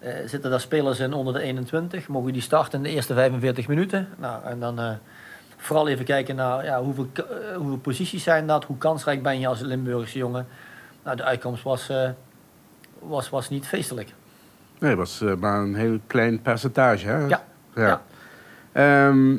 Uh, 0.00 0.12
zitten 0.26 0.50
daar 0.50 0.60
spelers 0.60 1.00
in 1.00 1.12
onder 1.12 1.34
de 1.34 1.40
21? 1.40 2.08
Mogen 2.08 2.32
die 2.32 2.42
starten 2.42 2.78
in 2.78 2.84
de 2.84 2.90
eerste 2.90 3.14
45 3.14 3.68
minuten? 3.68 4.08
Nou, 4.18 4.44
en 4.44 4.60
dan 4.60 4.98
vooral 5.56 5.88
even 5.88 6.04
kijken 6.04 6.36
naar 6.36 6.64
ja, 6.64 6.82
hoeveel, 6.82 7.08
eh, 7.14 7.56
hoeveel 7.56 7.78
posities 7.78 8.22
zijn 8.22 8.46
dat, 8.46 8.64
hoe 8.64 8.78
kansrijk 8.78 9.22
ben 9.22 9.40
je 9.40 9.46
als 9.46 9.60
Limburgse 9.60 10.18
jongen. 10.18 10.46
Nou, 11.06 11.18
de 11.18 11.24
uitkomst 11.24 11.62
was, 11.62 11.88
eh, 11.88 12.10
was, 12.98 13.30
was 13.30 13.48
niet 13.48 13.66
feestelijk. 13.66 14.12
Nee, 14.78 14.90
dat 14.90 14.98
was 14.98 15.20
eh, 15.20 15.34
maar 15.34 15.60
een 15.60 15.74
heel 15.74 15.98
klein 16.06 16.42
percentage. 16.42 17.06
Hè? 17.06 17.26
Ja, 17.26 17.44
ja. 17.74 17.86
ja. 17.86 18.02
Ehm, 18.72 19.38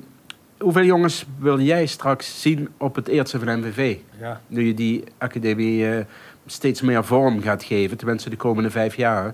hoeveel 0.60 0.84
jongens 0.84 1.26
wil 1.40 1.60
jij 1.60 1.86
straks 1.86 2.42
zien 2.42 2.70
op 2.78 2.96
het 2.96 3.08
eerste 3.08 3.40
van 3.40 3.60
MVV? 3.60 3.98
Ja. 4.20 4.42
Nu 4.48 4.66
je 4.66 4.74
die 4.74 5.04
academie 5.18 5.90
eh, 5.90 6.06
steeds 6.46 6.82
meer 6.82 7.04
vorm 7.04 7.42
gaat 7.42 7.64
geven, 7.64 7.98
tenminste 7.98 8.30
de 8.30 8.36
komende 8.36 8.70
vijf 8.70 8.96
jaar. 8.96 9.34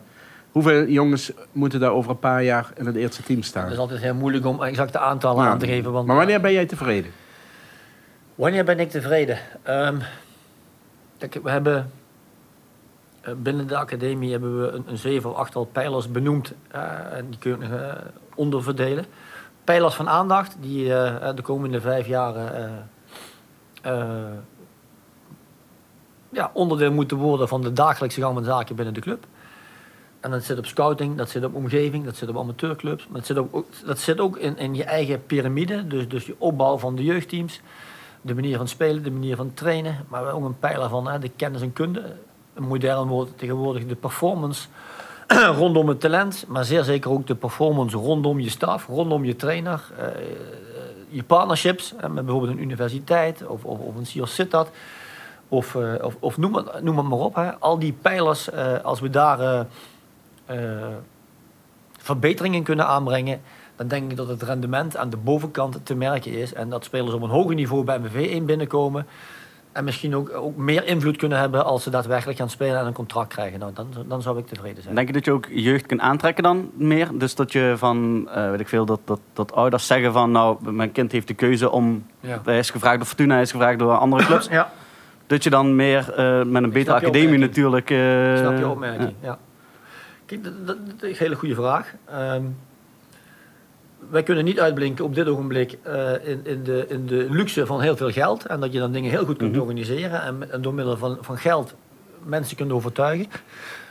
Hoeveel 0.51 0.87
jongens 0.87 1.31
moeten 1.51 1.79
daar 1.79 1.91
over 1.91 2.11
een 2.11 2.19
paar 2.19 2.43
jaar 2.43 2.71
in 2.75 2.85
het 2.85 2.95
eerste 2.95 3.23
team 3.23 3.41
staan? 3.43 3.63
Het 3.63 3.73
is 3.73 3.77
altijd 3.77 4.01
heel 4.01 4.15
moeilijk 4.15 4.45
om 4.45 4.63
exacte 4.63 4.99
aantallen 4.99 5.45
aan 5.45 5.59
te 5.59 5.67
geven. 5.67 5.91
Want 5.91 6.07
Maar 6.07 6.15
wanneer 6.15 6.41
ben 6.41 6.53
jij 6.53 6.65
tevreden? 6.65 7.11
Wanneer 8.35 8.63
ben 8.65 8.79
ik 8.79 8.89
tevreden? 8.89 9.37
Ehm, 9.63 9.97
we 11.43 11.49
hebben 11.49 11.91
binnen 13.37 13.67
de 13.67 13.77
academie 13.77 14.31
hebben 14.31 14.61
we 14.61 14.71
een, 14.71 14.83
een 14.87 14.97
zeven 14.97 15.29
of 15.29 15.35
achttal 15.35 15.65
pijlers 15.65 16.11
benoemd. 16.11 16.53
eh, 16.67 17.17
en 17.17 17.29
die 17.29 17.39
kun 17.39 17.59
je 17.59 17.75
eh, 17.75 18.05
onderverdelen. 18.35 19.05
Pijlers 19.63 19.95
van 19.95 20.09
aandacht 20.09 20.55
die 20.59 20.93
eh, 20.93 21.35
de 21.35 21.41
komende 21.41 21.81
vijf 21.81 22.07
jaar 22.07 22.35
eh, 22.35 22.71
eh, 23.81 24.33
ja, 26.29 26.51
onderdeel 26.53 26.91
moeten 26.91 27.17
worden 27.17 27.47
van 27.47 27.61
de 27.61 27.73
dagelijkse 27.73 28.21
gang 28.21 28.33
van 28.33 28.43
zaken 28.43 28.75
binnen 28.75 28.93
de 28.93 29.01
club. 29.01 29.25
En 30.19 30.31
dat 30.31 30.43
zit 30.43 30.57
op 30.57 30.65
scouting, 30.65 31.17
dat 31.17 31.29
zit 31.29 31.45
op 31.45 31.55
omgeving, 31.55 32.05
dat 32.05 32.15
zit 32.15 32.29
op 32.29 32.37
amateurclubs. 32.37 33.07
Maar 33.07 33.17
dat 33.17 33.25
zit 33.25 33.37
ook, 33.37 33.65
dat 33.85 33.99
zit 33.99 34.19
ook 34.19 34.37
in, 34.37 34.57
in 34.57 34.75
je 34.75 34.83
eigen 34.83 35.25
piramide, 35.25 35.87
dus, 35.87 36.07
dus 36.07 36.25
je 36.25 36.35
opbouw 36.37 36.77
van 36.77 36.95
de 36.95 37.03
jeugdteams 37.03 37.61
de 38.21 38.35
manier 38.35 38.57
van 38.57 38.67
spelen, 38.67 39.03
de 39.03 39.11
manier 39.11 39.35
van 39.35 39.53
trainen, 39.53 40.05
maar 40.07 40.33
ook 40.33 40.45
een 40.45 40.59
pijler 40.59 40.89
van 40.89 41.07
hè, 41.07 41.19
de 41.19 41.29
kennis 41.29 41.61
en 41.61 41.73
kunde. 41.73 42.15
Modern 42.57 43.07
woord 43.07 43.37
tegenwoordig 43.37 43.85
de 43.85 43.95
performance 43.95 44.67
rondom 45.61 45.87
het 45.87 45.99
talent, 45.99 46.45
maar 46.47 46.65
zeer 46.65 46.83
zeker 46.83 47.11
ook 47.11 47.27
de 47.27 47.35
performance 47.35 47.97
rondom 47.97 48.39
je 48.39 48.49
staf, 48.49 48.87
rondom 48.87 49.25
je 49.25 49.35
trainer, 49.35 49.83
eh, 49.97 50.07
je 51.09 51.23
partnerships 51.23 51.93
met 52.01 52.13
bijvoorbeeld 52.13 52.51
een 52.51 52.61
universiteit 52.61 53.47
of, 53.47 53.63
of, 53.63 53.95
een 53.95 54.05
CIOS 54.05 54.33
Sittard. 54.33 54.69
Of, 55.47 55.75
eh, 55.75 55.93
of, 56.01 56.15
of 56.19 56.37
noem, 56.37 56.55
het, 56.55 56.83
noem 56.83 57.07
maar 57.07 57.19
op. 57.19 57.35
Hè. 57.35 57.53
Al 57.59 57.79
die 57.79 57.93
pijlers, 58.01 58.49
eh, 58.49 58.83
als 58.83 58.99
we 58.99 59.09
daar 59.09 59.65
verbeteringen 61.97 62.63
kunnen 62.63 62.87
aanbrengen, 62.87 63.41
dan 63.75 63.87
denk 63.87 64.11
ik 64.11 64.17
dat 64.17 64.27
het 64.27 64.41
rendement 64.41 64.97
aan 64.97 65.09
de 65.09 65.17
bovenkant 65.17 65.85
te 65.85 65.95
merken 65.95 66.31
is. 66.31 66.53
En 66.53 66.69
dat 66.69 66.83
spelers 66.83 67.13
op 67.13 67.21
een 67.21 67.29
hoger 67.29 67.55
niveau 67.55 67.83
bij 67.83 67.99
MVV 67.99 68.31
1 68.31 68.45
binnenkomen. 68.45 69.07
En 69.73 69.83
misschien 69.83 70.15
ook, 70.15 70.33
ook 70.35 70.55
meer 70.57 70.85
invloed 70.85 71.17
kunnen 71.17 71.37
hebben 71.39 71.65
als 71.65 71.83
ze 71.83 71.89
daadwerkelijk 71.89 72.37
gaan 72.37 72.49
spelen 72.49 72.79
en 72.79 72.85
een 72.85 72.93
contract 72.93 73.33
krijgen. 73.33 73.59
Nou, 73.59 73.73
dan, 73.73 73.87
dan 74.07 74.21
zou 74.21 74.37
ik 74.37 74.47
tevreden 74.47 74.83
zijn. 74.83 74.95
Denk 74.95 75.07
je 75.07 75.13
dat 75.13 75.25
je 75.25 75.31
ook 75.31 75.47
jeugd 75.49 75.85
kunt 75.85 75.99
aantrekken 76.01 76.43
dan 76.43 76.71
meer? 76.73 77.09
Dus 77.13 77.35
dat 77.35 77.51
je 77.51 77.73
van, 77.77 78.29
eh, 78.33 78.49
weet 78.49 78.59
ik 78.59 78.67
veel, 78.67 78.85
dat, 78.85 78.99
dat, 79.05 79.19
dat 79.33 79.53
ouders 79.53 79.87
zeggen 79.87 80.13
van, 80.13 80.31
nou, 80.31 80.71
mijn 80.71 80.91
kind 80.91 81.11
heeft 81.11 81.27
de 81.27 81.33
keuze 81.33 81.69
om, 81.71 82.05
Ja. 82.19 82.41
hij 82.45 82.57
is 82.57 82.69
gevraagd 82.69 82.97
door 82.97 83.05
Fortuna, 83.07 83.33
hij 83.33 83.41
is 83.41 83.51
gevraagd 83.51 83.79
door 83.79 83.91
andere 83.97 84.23
clubs. 84.25 84.47
Ja, 84.57 84.71
Dat 85.27 85.43
je 85.43 85.49
dan 85.49 85.75
meer 85.75 86.13
eh, 86.13 86.43
met 86.43 86.63
een 86.63 86.71
betere 86.71 86.95
academie 86.95 87.39
natuurlijk... 87.39 87.89
eh, 87.89 88.37
snap 88.37 88.57
je 88.57 88.67
opmerking. 88.67 89.13
Ja. 89.21 89.37
Kijk, 90.25 90.43
dat, 90.43 90.67
dat, 90.67 90.77
dat 90.85 91.03
is 91.03 91.09
een 91.19 91.23
hele 91.25 91.35
goede 91.35 91.55
vraag. 91.55 91.93
Ehm, 92.05 92.43
wij 94.09 94.23
kunnen 94.23 94.43
niet 94.43 94.59
uitblinken 94.59 95.05
op 95.05 95.15
dit 95.15 95.27
ogenblik 95.27 95.77
eh, 95.81 96.11
in, 96.27 96.39
in, 96.43 96.63
de, 96.63 96.85
in 96.89 97.05
de 97.05 97.27
luxe 97.29 97.65
van 97.65 97.81
heel 97.81 97.97
veel 97.97 98.11
geld. 98.11 98.45
En 98.45 98.59
dat 98.59 98.73
je 98.73 98.79
dan 98.79 98.91
dingen 98.91 99.09
heel 99.11 99.25
goed 99.25 99.37
kunt 99.37 99.51
Mhm. 99.51 99.59
organiseren. 99.61 100.21
En, 100.21 100.51
en 100.51 100.61
door 100.61 100.73
middel 100.73 100.97
van, 100.97 101.17
van 101.21 101.37
geld 101.37 101.73
mensen 102.23 102.57
kunt 102.57 102.71
overtuigen. 102.71 103.27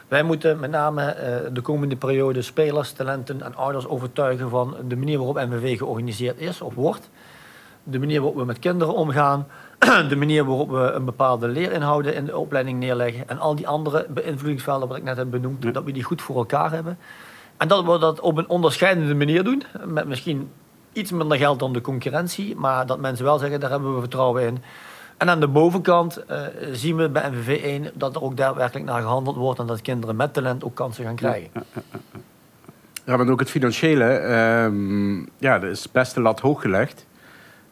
Wij 0.09 0.23
moeten 0.23 0.61
met 0.61 0.71
name 0.71 1.03
eh, 1.03 1.37
de 1.53 1.61
komende 1.61 1.97
periode 1.97 2.43
spelers, 2.43 2.93
talenten 2.93 3.43
en 3.43 3.55
ouders 3.57 3.87
overtuigen 3.87 4.51
van 4.51 4.77
de 4.89 4.97
manier 4.97 5.19
waarop 5.19 5.37
MVV 5.37 5.79
georganiseerd 5.79 6.41
is 6.41 6.61
of 6.61 6.75
wordt. 6.75 7.11
De 7.85 7.99
manier 7.99 8.21
waarop 8.21 8.39
we 8.39 8.45
met 8.45 8.59
kinderen 8.59 8.95
omgaan. 8.95 9.47
De 10.09 10.17
manier 10.17 10.45
waarop 10.45 10.71
we 10.71 10.91
een 10.91 11.05
bepaalde 11.05 11.49
leerinhouden 11.49 12.15
in 12.15 12.25
de 12.25 12.37
opleiding 12.37 12.79
neerleggen. 12.79 13.29
En 13.29 13.39
al 13.39 13.55
die 13.55 13.69
andere 13.69 14.07
beïnvloedingsvelden 14.09 14.89
wat 14.89 14.97
ik 14.97 15.03
net 15.03 15.17
heb 15.17 15.31
benoemd. 15.31 15.63
Ja. 15.63 15.71
Dat 15.71 15.85
we 15.85 15.93
die 15.93 16.03
goed 16.03 16.23
voor 16.23 16.37
elkaar 16.37 16.71
hebben. 16.73 16.99
En 17.57 17.69
dat 17.69 17.85
we 17.85 17.99
dat 17.99 18.21
op 18.21 18.37
een 18.37 18.49
onderscheidende 18.49 19.15
manier 19.15 19.45
doen. 19.45 19.63
Met 19.87 20.07
misschien 20.07 20.51
iets 20.93 21.11
minder 21.11 21.39
geld 21.39 21.59
dan 21.59 21.73
de 21.73 21.81
concurrentie. 21.81 22.57
Maar 22.57 22.87
dat 22.87 23.01
mensen 23.01 23.25
wel 23.25 23.39
zeggen, 23.39 23.61
daar 23.61 23.71
hebben 23.71 23.95
we 23.95 24.01
vertrouwen 24.01 24.43
in. 24.43 24.59
En 25.17 25.31
aan 25.31 25.41
de 25.41 25.49
bovenkant 25.49 26.17
eh, 26.25 26.41
zien 26.73 26.97
we 26.97 27.09
bij 27.09 27.31
MVV 27.31 27.63
1 27.63 27.91
dat 27.95 28.17
er 28.17 28.23
ook 28.23 28.37
daadwerkelijk 28.37 28.87
naar 28.87 29.01
gehandeld 29.01 29.37
wordt. 29.37 29.59
En 29.61 29.67
dat 29.67 29.83
kinderen 29.83 30.17
met 30.17 30.33
talent 30.33 30.65
ook 30.65 30.75
kansen 30.75 31.05
gaan 31.05 31.15
krijgen. 31.17 31.51
Ja, 33.05 33.17
maar 33.17 33.29
ook 33.29 33.41
het 33.41 33.51
financiële. 33.51 34.05
ehm, 34.05 35.19
ja, 35.19 35.59
dat 35.59 35.71
is 35.71 35.91
best 35.91 36.15
de 36.15 36.21
lat 36.21 36.41
hoog 36.41 36.61
gelegd. 36.61 37.07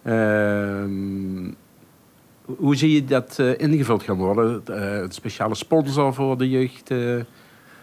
Ehm, 0.02 1.52
hoe 2.56 2.76
zie 2.76 2.94
je 2.94 3.04
dat 3.04 3.38
eh, 3.38 3.58
ingevuld 3.58 4.02
gaan 4.02 4.16
worden? 4.16 4.62
Eh, 4.64 4.98
een 4.98 5.12
speciale 5.12 5.54
sponsor 5.54 6.14
voor 6.14 6.38
de 6.38 6.48
jeugd? 6.48 6.90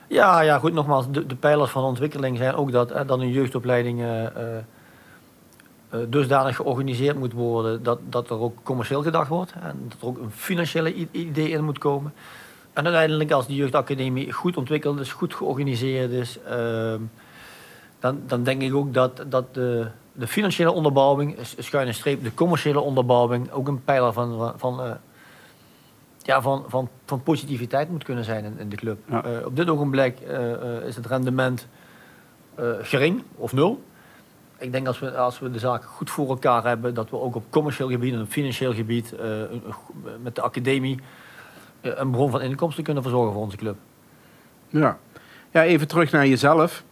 Ja, 0.08 0.42
ja, 0.42 0.60
goed, 0.60 0.74
nogmaals, 0.74 1.06
de, 1.12 1.26
de 1.26 1.36
pijlers 1.36 1.72
van 1.72 1.84
ontwikkeling 1.84 2.38
zijn 2.38 2.56
ook 2.56 2.72
dat, 2.72 2.90
dat 2.90 3.20
een 3.20 3.32
jeugdopleiding 3.32 4.02
eh, 4.02 4.26
eh, 4.26 4.58
eh, 5.90 6.00
dusdanig 6.08 6.56
georganiseerd 6.56 7.18
moet 7.18 7.34
worden 7.34 7.84
dat, 7.84 8.00
dat 8.10 8.30
er 8.30 8.40
ook 8.40 8.58
commercieel 8.64 9.02
gedacht 9.02 9.30
wordt 9.30 9.54
en 9.62 9.86
dat 9.88 10.02
er 10.02 10.08
ook 10.08 10.18
een 10.18 10.32
financiële 10.32 10.94
idee 11.12 11.50
in 11.50 11.64
moet 11.64 11.78
komen. 11.78 12.14
En 12.74 12.84
uiteindelijk, 12.84 13.32
als 13.32 13.48
die 13.48 13.56
jeugdacademie 13.56 14.32
goed 14.32 14.58
ontwikkeld 14.58 15.00
is, 15.00 15.12
goed 15.12 15.34
georganiseerd 15.34 16.12
is, 16.12 16.40
ehm, 16.44 17.02
dan, 18.00 18.22
dan 18.28 18.44
denk 18.44 18.62
ik 18.62 18.76
ook 18.76 18.94
dat, 18.94 19.24
dat 19.28 19.54
de, 19.54 19.88
de 20.14 20.28
financiële 20.28 20.72
onderbouwing, 20.72 21.38
schuine 21.42 21.92
streep, 21.92 22.24
de 22.24 22.34
commerciële 22.34 22.80
onderbouwing, 22.80 23.52
ook 23.52 23.68
een 23.68 23.84
pijler 23.84 24.14
van, 24.14 24.54
van, 24.58 24.98
ja, 26.28 26.42
van, 26.42 26.64
van, 26.68 26.90
van 27.06 27.24
positiviteit 27.24 27.90
moet 27.90 28.04
kunnen 28.04 28.24
zijn 28.24 28.46
in, 28.46 28.60
in 28.60 28.70
de 28.70 28.76
club. 28.76 29.00
Ja. 29.10 29.24
Eh, 29.24 29.46
op 29.46 29.56
dit 29.56 29.70
ogenblik 29.70 30.20
eh, 30.20 30.54
eh, 30.54 30.86
is 30.86 30.96
het 30.96 31.06
rendement 31.06 31.68
gering 32.82 33.24
of 33.36 33.54
nul. 33.54 33.84
Ik 34.58 34.72
denk 34.72 34.88
als 34.88 35.00
we, 35.00 35.18
als 35.18 35.40
we 35.40 35.52
de 35.52 35.60
zaken 35.60 35.90
goed 35.90 36.10
voor 36.10 36.30
elkaar 36.30 36.64
hebben, 36.64 36.94
dat 36.94 37.10
we 37.10 37.20
ook 37.20 37.36
op 37.36 37.44
commercieel 37.50 37.90
gebied 37.90 38.14
en 38.14 38.22
op 38.22 38.30
financieel 38.30 38.74
gebied 38.74 39.14
met 40.22 40.36
de 40.36 40.42
academie 40.42 41.00
een 41.82 42.12
bron 42.12 42.32
van 42.32 42.42
inkomsten 42.42 42.84
kunnen 42.84 43.04
verzorgen 43.04 43.34
voor 43.34 43.42
onze 43.42 43.58
club. 43.58 43.76
Ja. 44.68 44.98
ja, 45.52 45.64
even 45.64 45.88
terug 45.88 46.12
naar 46.12 46.28
jezelf. 46.28 46.84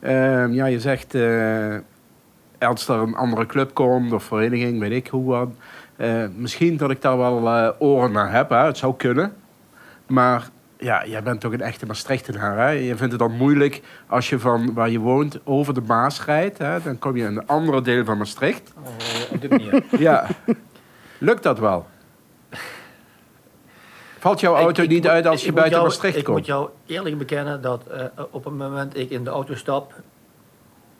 Ehm, 0.00 0.52
ja, 0.52 0.66
je 0.66 0.80
zegt, 0.80 1.14
eh, 1.14 1.76
als 2.58 2.88
er 2.88 2.96
een 2.96 3.14
andere 3.14 3.46
club 3.46 3.74
komt 3.74 4.12
of 4.12 4.24
vereniging, 4.24 4.78
weet 4.80 4.92
ik 4.92 5.06
hoe 5.06 5.24
wat. 5.24 5.48
Eh, 6.00 6.24
misschien 6.36 6.76
dat 6.76 6.90
ik 6.90 7.02
daar 7.02 7.16
wel 7.18 7.48
eh, 7.48 7.68
oren 7.78 8.12
naar 8.12 8.32
heb, 8.32 8.48
hè? 8.50 8.56
het 8.56 8.76
zou 8.78 8.94
kunnen. 8.96 9.32
Maar 10.06 10.48
ja, 10.78 11.06
jij 11.06 11.22
bent 11.22 11.40
toch 11.40 11.52
een 11.52 11.60
echte 11.60 11.86
Maastrichtenaar. 11.86 12.56
Hè? 12.58 12.68
Je 12.68 12.96
vindt 12.96 13.12
het 13.12 13.18
dan 13.20 13.36
moeilijk 13.36 13.82
als 14.06 14.28
je 14.28 14.38
van 14.38 14.74
waar 14.74 14.90
je 14.90 14.98
woont 14.98 15.38
over 15.44 15.74
de 15.74 15.80
Maas 15.80 16.24
rijdt. 16.24 16.58
Hè? 16.58 16.80
Dan 16.82 16.98
kom 16.98 17.16
je 17.16 17.24
in 17.24 17.36
een 17.36 17.46
andere 17.46 17.80
deel 17.82 18.04
van 18.04 18.18
Maastricht. 18.18 18.72
Eh, 18.84 19.32
op 19.34 19.40
die 19.40 19.50
manier. 19.50 19.82
Ja, 19.98 20.26
lukt 21.18 21.42
dat 21.42 21.58
wel? 21.58 21.86
Valt 24.18 24.40
jouw 24.40 24.54
auto 24.54 24.82
Ik- 24.82 24.88
ik 24.88 24.94
niet 24.94 25.02
moet- 25.02 25.10
uit 25.12 25.26
als 25.26 25.40
ik 25.40 25.46
je 25.46 25.52
buiten 25.52 25.74
jou- 25.74 25.86
Maastricht 25.86 26.16
Ik 26.16 26.24
komt? 26.24 26.36
moet 26.36 26.46
jou 26.46 26.68
eerlijk 26.86 27.18
bekennen 27.18 27.62
dat 27.62 27.86
eh, 27.86 28.04
op 28.30 28.44
het 28.44 28.54
moment 28.54 28.96
ik 28.98 29.10
in 29.10 29.24
de 29.24 29.30
auto 29.30 29.54
stap 29.54 29.94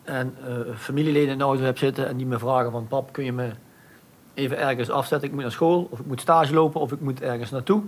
en 0.02 0.34
eh, 0.46 0.52
familieleden 0.76 1.28
in 1.32 1.38
de 1.38 1.44
auto 1.44 1.62
heb 1.62 1.78
zitten 1.78 2.08
en 2.08 2.16
die 2.16 2.26
me 2.26 2.38
vragen 2.38 2.70
van 2.70 2.86
pap, 2.88 3.12
kun 3.12 3.24
je 3.24 3.32
me 3.32 3.50
even 4.34 4.58
ergens 4.58 4.90
afzetten? 4.90 5.28
Ik 5.28 5.34
moet 5.34 5.42
naar 5.42 5.52
school 5.52 5.88
of 5.90 5.98
ik 5.98 6.06
moet 6.06 6.20
stage 6.20 6.54
lopen 6.54 6.80
of 6.80 6.92
ik 6.92 7.00
moet 7.00 7.22
ergens 7.22 7.50
naartoe. 7.50 7.82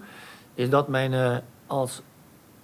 Is 0.55 0.71
dat 0.71 0.89
mijn, 0.89 1.15
eh, 1.15 1.37
als, 1.67 2.03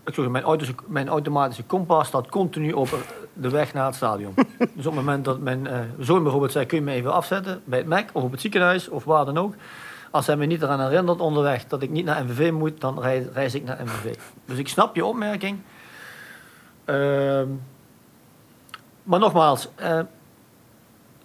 ik 0.04 0.14
zeg, 0.14 0.28
mijn, 0.28 0.44
auto's, 0.44 0.72
mijn 0.86 1.08
automatische 1.08 1.64
kompas 1.64 2.06
staat 2.06 2.28
continu 2.28 2.72
op 2.72 2.88
de 3.32 3.48
weg 3.48 3.74
naar 3.74 3.86
het 3.86 3.94
stadion. 3.94 4.34
dus 4.58 4.86
op 4.86 4.94
het 4.94 4.94
moment 4.94 5.24
dat 5.24 5.40
mijn 5.40 5.66
eh, 5.66 5.80
zoon 5.98 6.22
bijvoorbeeld 6.22 6.52
zei, 6.52 6.66
kun 6.66 6.78
je 6.78 6.84
me 6.84 6.92
even 6.92 7.12
afzetten 7.12 7.62
bij 7.64 7.78
het 7.78 7.88
MEC 7.88 8.10
of 8.12 8.22
op 8.22 8.30
het 8.30 8.40
ziekenhuis 8.40 8.88
of 8.88 9.04
waar 9.04 9.24
dan 9.24 9.38
ook. 9.38 9.54
Als 10.10 10.26
hij 10.26 10.36
me 10.36 10.46
niet 10.46 10.62
eraan 10.62 10.80
herinnert 10.80 11.20
onderweg 11.20 11.66
dat 11.66 11.82
ik 11.82 11.90
niet 11.90 12.04
naar 12.04 12.24
MVV 12.24 12.52
moet, 12.52 12.80
dan 12.80 13.00
reis, 13.00 13.24
reis 13.32 13.54
ik 13.54 13.64
naar 13.64 13.78
MVV. 13.84 14.14
Dus 14.44 14.58
ik 14.58 14.68
snap 14.68 14.94
je 14.94 15.04
opmerking. 15.04 15.58
Ehm, 16.84 17.48
maar 19.02 19.18
nogmaals, 19.18 19.68
eh, 19.74 20.00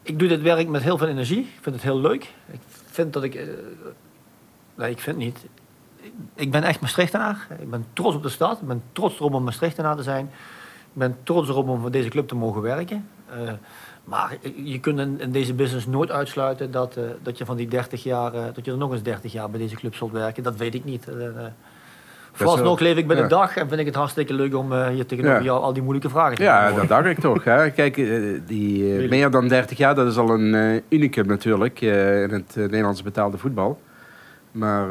ik 0.03 0.19
doe 0.19 0.27
dit 0.27 0.41
werk 0.41 0.67
met 0.67 0.81
heel 0.81 0.97
veel 0.97 1.07
energie. 1.07 1.39
Ik 1.39 1.59
vind 1.61 1.75
het 1.75 1.83
heel 1.83 1.99
leuk. 1.99 2.23
Ik 2.51 2.59
vind 2.85 3.13
dat 3.13 3.23
ik... 3.23 3.35
eh, 3.35 3.47
nee, 4.75 4.91
ik 4.91 4.99
vind 4.99 5.17
niet. 5.17 5.45
Ik, 6.35 6.51
ben 6.51 6.63
echt 6.63 6.81
Maastrichtenaar. 6.81 7.47
Ik 7.59 7.69
ben 7.69 7.85
trots 7.93 8.15
op 8.15 8.23
de 8.23 8.29
stad. 8.29 8.61
Ik 8.61 8.67
ben 8.67 8.83
trots 8.91 9.15
erop 9.15 9.33
om 9.33 9.43
Maastrichtenaar 9.43 9.95
te 9.95 10.03
zijn. 10.03 10.25
Ik 10.93 10.99
ben 10.99 11.17
trots 11.23 11.49
erop 11.49 11.67
om 11.67 11.81
voor 11.81 11.91
deze 11.91 12.09
club 12.09 12.27
te 12.27 12.35
mogen 12.35 12.61
werken. 12.61 13.07
Eh, 13.29 13.51
Maar 14.03 14.37
je 14.63 14.79
kunt 14.79 14.99
in, 15.19 15.31
deze 15.31 15.53
business 15.53 15.85
nooit 15.85 16.11
uitsluiten 16.11 16.71
dat, 16.71 16.97
uh, 16.97 17.03
dat 17.21 17.37
je 17.37 17.45
van 17.45 17.55
die 17.57 17.67
30 17.67 18.03
jaar, 18.03 18.31
dat 18.53 18.65
je 18.65 18.71
er 18.71 18.77
nog 18.77 18.91
eens 18.91 19.03
30 19.03 19.31
jaar 19.31 19.49
bij 19.49 19.59
deze 19.59 19.75
club 19.75 19.95
zult 19.95 20.11
werken. 20.11 20.43
Dat 20.43 20.55
weet 20.55 20.75
ik 20.75 20.83
niet. 20.85 21.07
Uh, 22.33 22.39
Vooralsnog 22.39 22.79
leef 22.79 22.97
ik 22.97 23.07
bij 23.07 23.15
de 23.15 23.27
dag 23.27 23.55
en 23.55 23.67
vind 23.67 23.79
ik 23.79 23.85
het 23.85 23.95
hartstikke 23.95 24.33
leuk 24.33 24.55
om 24.55 24.71
uh, 24.71 24.87
hier 24.87 25.05
tegenover 25.05 25.37
ja. 25.37 25.43
jou 25.43 25.61
al 25.61 25.73
die 25.73 25.81
moeilijke 25.81 26.09
vragen 26.09 26.35
te 26.35 26.43
Ja, 26.43 26.71
dat 26.71 26.87
dacht 26.87 27.05
ik 27.05 27.19
toch. 27.19 27.43
Hè. 27.43 27.71
Kijk, 27.71 27.95
die 28.47 29.07
meer 29.09 29.31
dan 29.31 29.47
30 29.47 29.77
jaar, 29.77 29.95
dat 29.95 30.07
is 30.07 30.17
al 30.17 30.29
een 30.29 30.81
unicum 30.89 31.27
natuurlijk 31.27 31.81
in 31.81 32.29
het 32.29 32.55
Nederlandse 32.55 33.03
betaalde 33.03 33.37
voetbal. 33.37 33.79
Maar 34.51 34.87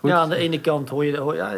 Goed. 0.00 0.10
Ja, 0.10 0.18
aan 0.18 0.28
de 0.28 0.36
ene 0.36 0.60
kant 0.60 0.88
hoor 0.88 1.04
je, 1.04 1.16
hoor, 1.16 1.34
ja, 1.36 1.54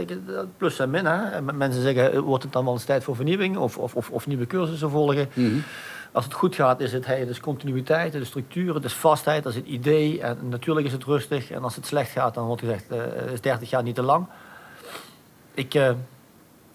plus 0.57 0.79
en 0.79 0.91
min. 0.91 1.07
Hè. 1.07 1.43
Mensen 1.43 1.83
zeggen, 1.83 2.23
wordt 2.23 2.43
het 2.43 2.53
dan 2.53 2.65
wel 2.65 2.73
eens 2.73 2.85
tijd 2.85 3.05
voor 3.05 3.17
vernieuwing 3.17 3.57
of, 3.57 3.79
of, 3.79 3.95
of, 3.95 4.11
of 4.11 4.27
nieuwe 4.27 4.47
cursussen 4.47 4.91
volgen. 4.91 5.29
Mm 5.35 5.51
-hmm. 5.51 5.63
Als 6.13 6.25
het 6.25 6.35
goed 6.35 6.55
gaat, 6.55 6.81
is 6.81 6.93
het, 6.93 7.07
hey, 7.07 7.27
dus 7.27 7.41
continuïteit, 7.41 8.13
de 8.13 8.25
structuur, 8.25 8.75
het 8.75 8.85
is 8.85 8.93
vastheid, 8.93 9.43
dat 9.43 9.53
is 9.53 9.59
het 9.59 9.69
idee. 9.69 10.21
En 10.21 10.39
natuurlijk 10.49 10.87
is 10.87 10.93
het 10.93 11.05
rustig. 11.05 11.51
En 11.51 11.63
als 11.63 11.77
het 11.77 11.87
slecht 11.87 12.11
gaat, 12.11 12.35
dan 12.35 12.47
wordt 12.47 12.61
gezegd, 12.61 12.85
uh, 12.93 13.33
is 13.33 13.41
30 13.41 13.71
jaar 13.71 13.83
niet 13.83 13.95
te 13.95 14.03
lang. 14.03 14.27
Ik, 15.55 15.75
uh, 15.75 15.91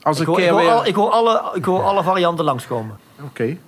als 0.01 0.19
ik, 0.19 0.27
hoor, 0.27 0.39
ik, 0.39 0.49
hoor 0.49 0.59
weer... 0.59 0.69
al, 0.69 0.85
ik, 0.85 0.95
hoor, 0.95 1.09
alle, 1.09 1.51
ik 1.53 1.65
hoor 1.65 1.83
alle 1.83 2.03
varianten 2.03 2.45
langskomen. 2.45 2.97
Oké. 3.15 3.25
Okay. 3.27 3.59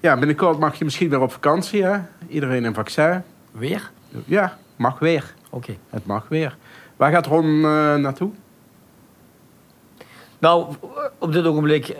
Ja, 0.00 0.16
binnenkort 0.16 0.58
mag 0.58 0.78
je 0.78 0.84
misschien 0.84 1.08
weer 1.08 1.20
op 1.20 1.32
vakantie, 1.32 1.84
hè? 1.84 1.98
Iedereen 2.28 2.64
een 2.64 2.74
vaccin. 2.74 3.22
Weer? 3.52 3.90
Ja, 4.24 4.58
mag 4.76 4.98
weer. 4.98 5.34
Oké. 5.50 5.56
Okay. 5.56 5.78
Het 5.90 6.06
mag 6.06 6.26
weer. 6.28 6.56
Waar 6.96 7.12
gaat 7.12 7.26
Ron 7.26 7.44
uh, 7.44 7.94
naartoe? 7.94 8.30
Nou, 10.38 10.74
op 11.18 11.32
dit 11.32 11.44
ogenblik 11.46 11.96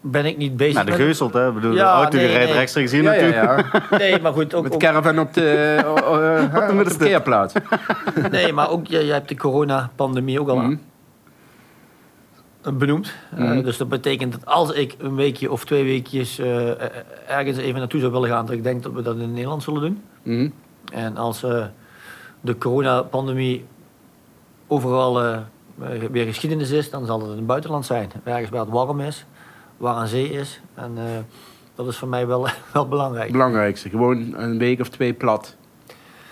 ben 0.00 0.24
ik 0.24 0.36
niet 0.36 0.56
bezig 0.56 0.74
nou, 0.74 0.86
de 0.86 0.92
geuzeld, 0.92 1.32
hè? 1.32 1.48
Ik 1.48 1.54
bedoel, 1.54 1.72
ja, 1.72 1.92
de 1.92 2.02
auto 2.02 2.16
nee, 2.16 2.26
rijdt 2.26 2.44
nee. 2.44 2.58
rechtstreeks 2.58 2.92
hier 2.92 3.02
ja, 3.02 3.10
naartoe. 3.10 3.28
Ja, 3.28 3.56
ja. 3.90 3.96
Nee, 3.98 4.20
maar 4.20 4.32
goed. 4.32 4.54
Ook, 4.54 4.62
Met 4.62 4.76
caravan 4.76 5.18
op 5.18 5.34
de, 5.34 5.76
uh, 5.78 5.84
uh, 5.84 5.90
op 6.62 6.68
de, 6.68 6.78
op 6.78 6.84
de 6.84 6.90
verkeerplaats. 6.90 7.54
nee, 8.30 8.52
maar 8.52 8.70
ook, 8.70 8.86
je, 8.86 9.06
je 9.06 9.12
hebt 9.12 9.28
de 9.28 9.36
coronapandemie 9.36 10.40
ook 10.40 10.48
al 10.48 10.56
mm. 10.56 10.80
Benoemd. 12.72 13.14
Mm. 13.36 13.52
Uh, 13.52 13.64
dus 13.64 13.76
dat 13.76 13.88
betekent 13.88 14.32
dat 14.32 14.46
als 14.46 14.72
ik 14.72 14.94
een 14.98 15.14
weekje 15.14 15.50
of 15.50 15.64
twee 15.64 15.84
weekjes 15.84 16.38
ergens 17.28 17.56
even 17.56 17.78
naartoe 17.78 18.00
zou 18.00 18.12
willen 18.12 18.28
gaan, 18.28 18.46
dat 18.46 18.54
ik 18.54 18.62
denk 18.62 18.82
dat 18.82 18.92
we 18.92 19.02
dat 19.02 19.16
in 19.16 19.32
Nederland 19.32 19.62
zullen 19.62 19.80
doen. 19.80 20.02
Mm. 20.22 20.52
En 20.92 21.16
als 21.16 21.40
de 22.40 22.58
coronapandemie 22.58 23.64
overal 24.66 25.42
weer 26.10 26.26
geschiedenis 26.26 26.70
is, 26.70 26.90
dan 26.90 27.06
zal 27.06 27.20
het 27.20 27.30
in 27.30 27.36
het 27.36 27.46
buitenland 27.46 27.86
zijn. 27.86 28.10
Ergens 28.24 28.50
waar 28.50 28.60
het 28.60 28.70
warm 28.70 29.00
is 29.00 29.26
waar 29.76 29.96
een 29.96 30.08
zee 30.08 30.30
is. 30.30 30.60
En 30.74 30.92
uh, 30.96 31.02
dat 31.74 31.86
is 31.86 31.96
voor 31.96 32.08
mij 32.08 32.26
wel, 32.26 32.48
wel 32.72 32.88
belangrijk. 32.88 33.32
Belangrijkste, 33.32 33.88
gewoon 33.88 34.34
een 34.36 34.58
week 34.58 34.80
of 34.80 34.88
twee 34.88 35.12
plat. 35.12 35.56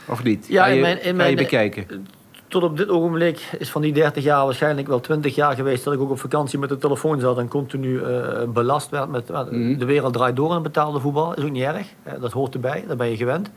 Of 0.08 0.22
niet? 0.22 0.46
Ja, 0.48 0.66
in 0.66 0.80
mijn, 0.80 1.02
in 1.02 1.16
mijn, 1.16 1.30
je 1.30 1.36
bekijken? 1.36 2.06
Tot 2.52 2.62
op 2.62 2.76
dit 2.76 2.88
ogenblik 2.88 3.48
is 3.58 3.70
van 3.70 3.82
die 3.82 3.92
30 3.92 4.24
jaar 4.24 4.44
waarschijnlijk 4.44 4.88
wel 4.88 5.00
20 5.00 5.34
jaar 5.34 5.54
geweest 5.54 5.84
dat 5.84 5.94
ik 5.94 6.00
ook 6.00 6.10
op 6.10 6.20
vakantie 6.20 6.58
met 6.58 6.68
de 6.68 6.78
telefoon 6.78 7.20
zat 7.20 7.38
en 7.38 7.48
continu 7.48 8.00
uh, 8.00 8.42
belast 8.48 8.90
werd 8.90 9.08
met 9.08 9.30
uh, 9.30 9.40
mm. 9.50 9.78
de 9.78 9.84
wereld 9.84 10.12
draait 10.12 10.36
door 10.36 10.56
in 10.56 10.62
betaalde 10.62 11.00
voetbal. 11.00 11.34
Is 11.34 11.44
ook 11.44 11.50
niet 11.50 11.62
erg. 11.62 11.86
dat 12.20 12.32
hoort 12.32 12.54
erbij, 12.54 12.84
daar 12.86 12.96
ben 12.96 13.10
je 13.10 13.16
gewend. 13.16 13.50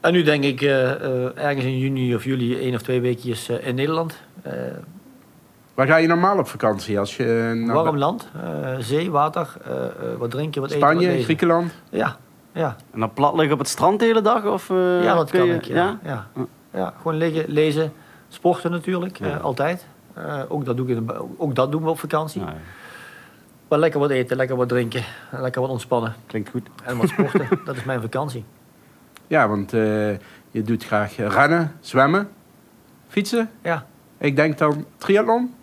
En 0.00 0.12
nu 0.12 0.22
denk 0.22 0.44
ik 0.44 0.62
ergens 1.34 1.64
in 1.64 1.78
juni 1.78 2.14
of 2.14 2.24
juli 2.24 2.58
één 2.58 2.74
of 2.74 2.82
twee 2.82 3.00
weekjes 3.00 3.48
in 3.48 3.74
Nederland. 3.74 4.20
Waar 5.74 5.86
ga 5.86 5.96
je 5.96 6.06
normaal 6.06 6.38
op 6.38 6.48
vakantie? 6.48 6.98
Als 6.98 7.16
je 7.16 7.62
naar... 7.66 7.74
Warm 7.74 7.98
land, 7.98 8.28
uh, 8.36 8.78
zee, 8.78 9.10
water, 9.10 9.48
uh, 9.68 9.74
wat 10.18 10.30
drinken, 10.30 10.60
wat 10.60 10.70
Spanje, 10.70 10.94
eten. 10.94 11.04
Spanje, 11.04 11.24
Griekenland? 11.24 11.72
Ja, 11.90 12.16
ja. 12.52 12.76
En 12.92 13.00
dan 13.00 13.12
plat 13.12 13.34
liggen 13.34 13.52
op 13.52 13.58
het 13.58 13.68
strand 13.68 13.98
de 13.98 14.04
hele 14.04 14.20
dag? 14.20 14.44
Of, 14.46 14.68
uh, 14.70 15.02
ja, 15.02 15.14
dat 15.14 15.30
kan 15.30 15.46
je, 15.46 15.54
ik. 15.54 15.64
Ja? 15.64 15.98
Ja? 16.04 16.26
Ja. 16.34 16.46
Gewoon 16.74 17.16
liggen, 17.16 17.44
lezen, 17.48 17.92
sporten 18.28 18.70
natuurlijk, 18.70 19.20
altijd. 19.42 19.86
ook, 20.48 20.64
dat 20.64 20.76
doe 20.76 20.88
ik 20.88 20.96
in 20.96 21.06
de, 21.06 21.24
ook 21.36 21.54
dat 21.54 21.72
doen 21.72 21.82
we 21.82 21.88
op 21.88 21.98
vakantie. 21.98 22.40
Ja, 22.40 22.56
maar 23.68 23.78
lekker 23.78 24.00
wat 24.00 24.10
eten, 24.10 24.36
lekker 24.36 24.56
wat 24.56 24.68
drinken, 24.68 25.04
lekker 25.30 25.60
wat 25.60 25.70
ontspannen. 25.70 26.14
Klinkt 26.26 26.50
goed. 26.50 26.68
En 26.84 26.96
wat 26.96 27.08
sporten, 27.08 27.48
dat 27.64 27.76
is 27.76 27.84
mijn 27.84 28.00
vakantie. 28.00 28.44
Ja, 29.26 29.48
want 29.48 29.70
je 30.50 30.62
doet 30.62 30.84
graag 30.84 31.16
rennen, 31.16 31.76
zwemmen, 31.80 32.28
fietsen. 33.08 33.50
Ja. 33.62 33.86
Ik 34.18 34.36
denk 34.36 34.58
dan 34.58 34.84
triathlon. 34.96 35.54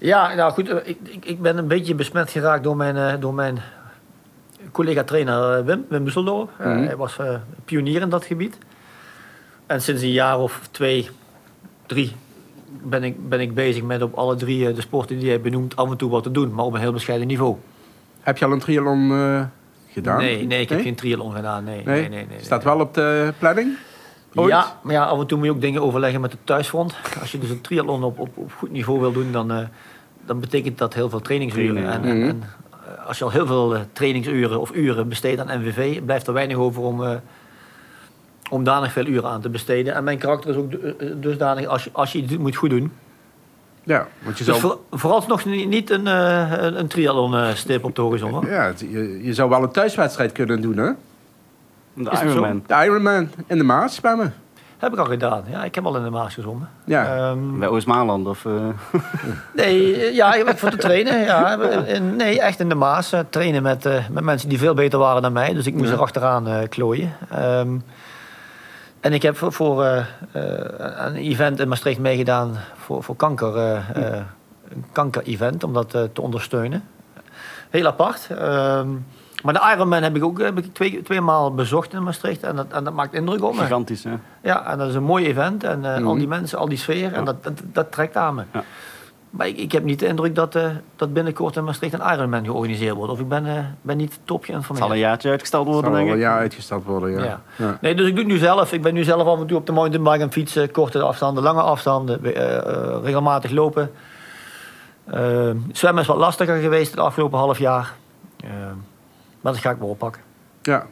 Ja, 0.00 0.34
nou 0.34 0.52
goed, 0.52 0.68
eh, 0.68 0.76
ik, 0.88 0.98
ik, 1.02 1.24
ik 1.24 1.42
ben 1.42 1.58
een 1.58 1.66
beetje 1.66 1.94
besmet 1.94 2.30
geraakt 2.30 2.62
door 2.62 2.76
mijn, 2.76 3.20
door 3.20 3.34
mijn 3.34 3.58
collega-trainer 4.72 5.58
eh, 5.58 5.64
Wim, 5.64 5.84
Wim 5.88 6.04
Busseldorp. 6.04 6.50
Uh, 6.60 6.66
hij 6.66 6.96
was 6.96 7.18
pionier 7.64 8.00
in 8.00 8.08
dat 8.08 8.24
gebied. 8.24 8.58
En 9.70 9.82
sinds 9.82 10.02
een 10.02 10.12
jaar 10.12 10.38
of 10.38 10.68
twee, 10.70 11.08
drie 11.86 12.12
ben 12.82 13.04
ik, 13.04 13.28
ben 13.28 13.40
ik 13.40 13.54
bezig 13.54 13.82
met 13.82 14.02
op 14.02 14.14
alle 14.14 14.36
drie 14.36 14.72
de 14.72 14.80
sporten 14.80 15.18
die 15.18 15.28
hij 15.28 15.40
benoemt 15.40 15.76
af 15.76 15.90
en 15.90 15.96
toe 15.96 16.10
wat 16.10 16.22
te 16.22 16.30
doen, 16.30 16.54
maar 16.54 16.64
op 16.64 16.74
een 16.74 16.80
heel 16.80 16.92
bescheiden 16.92 17.26
niveau. 17.26 17.56
Heb 18.20 18.38
je 18.38 18.44
al 18.44 18.52
een 18.52 18.58
triathlon 18.58 19.10
gedaan? 19.88 20.18
Nee, 20.18 20.46
nee, 20.46 20.60
ik 20.60 20.68
heb 20.68 20.80
geen 20.80 20.94
triathlon 20.94 21.32
gedaan. 21.32 21.64
Nee, 21.64 21.82
nee? 21.84 22.08
nee, 22.08 22.26
nee, 22.26 22.38
Staat 22.40 22.64
wel 22.64 22.80
op 22.80 22.94
de 22.94 23.32
planning? 23.38 23.76
Ja, 24.32 24.78
maar 24.82 24.94
ja, 24.94 25.04
af 25.04 25.20
en 25.20 25.26
toe 25.26 25.38
moet 25.38 25.46
je 25.46 25.52
ook 25.52 25.60
dingen 25.60 25.82
overleggen 25.82 26.20
met 26.20 26.32
het 26.32 26.40
thuisfront. 26.44 26.94
Als 27.20 27.32
je 27.32 27.38
dus 27.38 27.50
een 27.50 27.60
triathlon 27.60 28.04
op, 28.04 28.18
op, 28.18 28.36
op 28.36 28.52
goed 28.52 28.70
niveau 28.70 29.00
wil 29.00 29.12
doen, 29.12 29.32
dan, 29.32 29.52
uh, 29.52 29.58
dan 30.26 30.40
betekent 30.40 30.78
dat 30.78 30.94
heel 30.94 31.10
veel 31.10 31.20
trainingsuren. 31.20 31.90
En, 31.90 32.04
en, 32.04 32.22
en, 32.22 32.42
eh, 32.70 33.06
als 33.06 33.18
je 33.18 33.24
al 33.24 33.30
heel 33.30 33.46
veel 33.46 33.76
trainingsuren 33.92 34.60
of 34.60 34.74
uren 34.74 35.08
besteedt 35.08 35.40
aan 35.40 35.60
NVV, 35.60 36.02
blijft 36.02 36.26
er 36.26 36.32
weinig 36.32 36.56
over 36.56 36.82
om, 36.82 37.02
uh, 37.02 37.10
om 38.50 38.64
daar 38.64 38.80
nog 38.80 38.92
veel 38.92 39.06
uren 39.06 39.30
aan 39.30 39.40
te 39.40 39.48
besteden. 39.48 39.94
En 39.94 40.04
mijn 40.04 40.18
karakter 40.18 40.50
is 40.50 40.56
ook 40.56 40.72
dusdanig, 41.22 41.66
als 41.66 41.84
je, 41.84 41.90
als 41.92 42.12
je 42.12 42.18
iets 42.18 42.36
moet 42.36 42.56
goed 42.56 42.70
doen. 42.70 42.92
Ja, 43.82 44.06
want 44.22 44.38
je 44.38 44.44
dus 44.44 44.58
zou... 44.58 44.72
voor, 44.90 44.98
vooralsnog 44.98 45.44
niet 45.44 45.90
een, 45.90 46.06
een, 46.06 46.78
een 46.78 46.86
triathlon-stip 46.86 47.84
op 47.84 47.96
de 47.96 48.02
horizon. 48.02 48.30
Hoor. 48.30 48.46
Ja, 48.46 48.72
je, 48.76 49.24
je 49.24 49.34
zou 49.34 49.50
wel 49.50 49.62
een 49.62 49.70
thuiswedstrijd 49.70 50.32
kunnen 50.32 50.60
doen, 50.60 50.76
hè? 50.76 50.90
De 51.92 52.10
Ironman. 52.10 52.62
De 52.66 52.84
Ironman 52.84 53.30
in 53.46 53.58
de 53.58 53.64
Maas 53.64 53.94
zwemmen. 53.94 54.34
Heb 54.78 54.92
ik 54.92 54.98
al 54.98 55.04
gedaan. 55.04 55.44
Ja, 55.50 55.64
ik 55.64 55.74
heb 55.74 55.86
al 55.86 55.96
in 55.96 56.02
de 56.02 56.10
Maas 56.10 56.34
gezongen. 56.34 56.68
Ja. 56.84 57.30
Um, 57.30 57.58
Bij 57.58 57.68
Oost-Maaland 57.68 58.26
of... 58.26 58.44
Uh... 58.44 58.52
nee, 59.56 60.14
ja, 60.14 60.54
voor 60.56 60.70
te 60.70 60.76
trainen. 60.76 61.20
Ja. 61.20 61.56
nee, 62.16 62.40
echt 62.40 62.60
in 62.60 62.68
de 62.68 62.74
Maas. 62.74 63.14
Trainen 63.30 63.62
met, 63.62 63.86
uh, 63.86 64.08
met 64.08 64.24
mensen 64.24 64.48
die 64.48 64.58
veel 64.58 64.74
beter 64.74 64.98
waren 64.98 65.22
dan 65.22 65.32
mij. 65.32 65.52
Dus 65.52 65.66
ik 65.66 65.74
moest 65.74 65.88
ja. 65.88 65.94
er 65.94 66.00
achteraan 66.00 66.68
klooien. 66.68 67.12
Um, 67.38 67.82
en 69.00 69.12
ik 69.12 69.22
heb 69.22 69.36
voor, 69.36 69.52
voor 69.52 69.84
een 70.32 71.14
event 71.14 71.60
in 71.60 71.68
Maastricht 71.68 71.98
meegedaan 71.98 72.56
voor, 72.74 73.02
voor 73.02 73.16
kanker. 73.16 73.56
een 73.56 74.84
kanker-event, 74.92 75.64
om 75.64 75.72
dat 75.72 75.90
te 75.90 76.20
ondersteunen. 76.20 76.84
Heel 77.70 77.86
apart. 77.86 78.28
Um, 78.30 79.04
maar 79.42 79.54
de 79.54 79.72
Ironman 79.74 80.02
heb 80.02 80.16
ik 80.16 80.24
ook 80.24 80.40
heb 80.40 80.58
ik 80.58 80.74
twee, 80.74 81.02
twee 81.02 81.20
maal 81.20 81.54
bezocht 81.54 81.92
in 81.92 82.02
Maastricht. 82.02 82.42
En 82.42 82.56
dat, 82.56 82.66
en 82.68 82.84
dat 82.84 82.94
maakt 82.94 83.14
indruk 83.14 83.42
op 83.42 83.54
me. 83.54 83.60
Gigantisch, 83.60 84.04
hè? 84.04 84.14
Ja, 84.42 84.66
en 84.70 84.78
dat 84.78 84.88
is 84.88 84.94
een 84.94 85.02
mooi 85.02 85.26
event. 85.26 85.64
En 85.64 85.78
uh, 85.78 85.88
mm 85.88 85.96
-hmm. 85.96 86.06
al 86.06 86.14
die 86.14 86.28
mensen, 86.28 86.58
al 86.58 86.68
die 86.68 86.78
sfeer. 86.78 87.12
En 87.12 87.24
dat, 87.24 87.44
dat, 87.44 87.60
dat, 87.64 87.92
trekt 87.92 88.16
aan 88.16 88.34
me. 88.34 88.42
Ja. 88.52 88.64
Maar 89.30 89.46
ik, 89.46 89.56
ik, 89.56 89.72
heb 89.72 89.84
niet 89.84 89.98
de 89.98 90.06
indruk 90.06 90.34
dat, 90.34 90.56
uh, 90.56 90.66
dat 90.96 91.12
binnenkort 91.12 91.56
in 91.56 91.64
Maastricht 91.64 91.92
een 91.92 92.12
Ironman 92.12 92.44
georganiseerd 92.44 92.94
wordt. 92.94 93.12
Of 93.12 93.20
ik 93.20 93.28
ben, 93.28 93.46
uh, 93.46 93.58
ben 93.82 93.96
niet 93.96 94.18
top 94.24 94.44
geïnformeerd. 94.44 94.68
Het 94.68 94.88
zal 94.88 94.92
een 94.92 95.08
jaartje 95.08 95.30
uitgesteld 95.30 95.66
worden, 95.66 95.92
denk 95.92 96.06
ik. 96.06 96.12
een 96.12 96.18
jaar 96.18 96.38
uitgesteld 96.38 96.84
worden, 96.84 97.10
ja. 97.10 97.24
Ja. 97.24 97.40
ja. 97.56 97.78
Nee, 97.80 97.94
dus 97.94 98.06
ik 98.06 98.14
doe 98.14 98.24
het 98.24 98.32
nu 98.32 98.38
zelf. 98.38 98.72
Ik 98.72 98.82
ben 98.82 98.94
nu 98.94 99.04
zelf 99.04 99.26
af 99.26 99.40
en 99.40 99.46
toe 99.46 99.56
op 99.56 99.66
de 99.66 99.72
mountainbike 99.72 100.22
en 100.22 100.32
fietsen. 100.32 100.70
Korte 100.70 101.02
afstanden, 101.02 101.42
lange 101.42 101.62
afstanden. 101.62 102.20
regelmatig 103.02 103.50
lopen. 103.50 103.90
zwemmen 105.72 106.02
is 106.02 106.06
wat 106.06 106.16
lastiger 106.16 106.56
geweest 106.56 106.90
het 106.90 107.00
afgelopen 107.00 107.38
half 107.38 107.58
jaar. 107.58 107.94
Maar 109.40 109.52
dat 109.52 109.58
ga 109.58 109.70
ik 109.70 109.78
wel 109.78 109.88
oppakken. 109.88 110.22
Ja, 110.62 110.86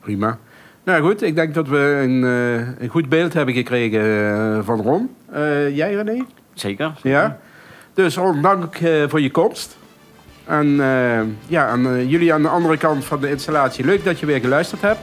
prima. 0.00 0.38
Nou 0.84 1.02
goed, 1.02 1.22
ik 1.22 1.34
denk 1.34 1.54
dat 1.54 1.68
we 1.68 2.00
een, 2.02 2.22
uh, 2.22 2.80
een 2.82 2.88
goed 2.88 3.08
beeld 3.08 3.32
hebben 3.32 3.54
gekregen 3.54 4.00
uh, 4.00 4.58
van 4.62 4.80
Ron. 4.82 5.10
Uh, 5.34 5.76
jij 5.76 5.94
René? 5.94 6.24
Zeker. 6.54 6.92
Ja. 7.02 7.38
Dus 7.94 8.16
Ron, 8.16 8.42
dank 8.42 8.76
voor 9.08 9.20
je 9.20 9.30
komst. 9.30 9.76
En 10.44 10.76
ja, 11.46 11.66
aan 11.66 12.08
jullie 12.08 12.32
aan 12.32 12.42
de 12.42 12.48
andere 12.48 12.76
kant 12.76 13.04
van 13.04 13.20
de 13.20 13.30
installatie, 13.30 13.84
leuk 13.84 14.04
dat 14.04 14.20
je 14.20 14.26
weer 14.26 14.40
geluisterd 14.40 14.82
hebt. 14.82 15.00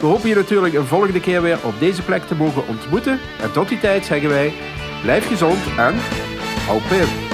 We 0.00 0.06
hopen 0.06 0.28
je 0.28 0.34
natuurlijk 0.34 0.74
een 0.74 0.86
volgende 0.86 1.20
keer 1.20 1.42
weer 1.42 1.58
op 1.62 1.74
deze 1.78 2.02
plek 2.02 2.22
te 2.22 2.34
mogen 2.34 2.68
ontmoeten. 2.68 3.18
En 3.42 3.52
tot 3.52 3.68
die 3.68 3.80
tijd 3.80 4.04
zeggen 4.04 4.28
wij, 4.28 4.52
blijf 5.02 5.26
gezond 5.26 5.58
en 5.76 5.94
hou 6.66 6.80
pin. 6.88 7.29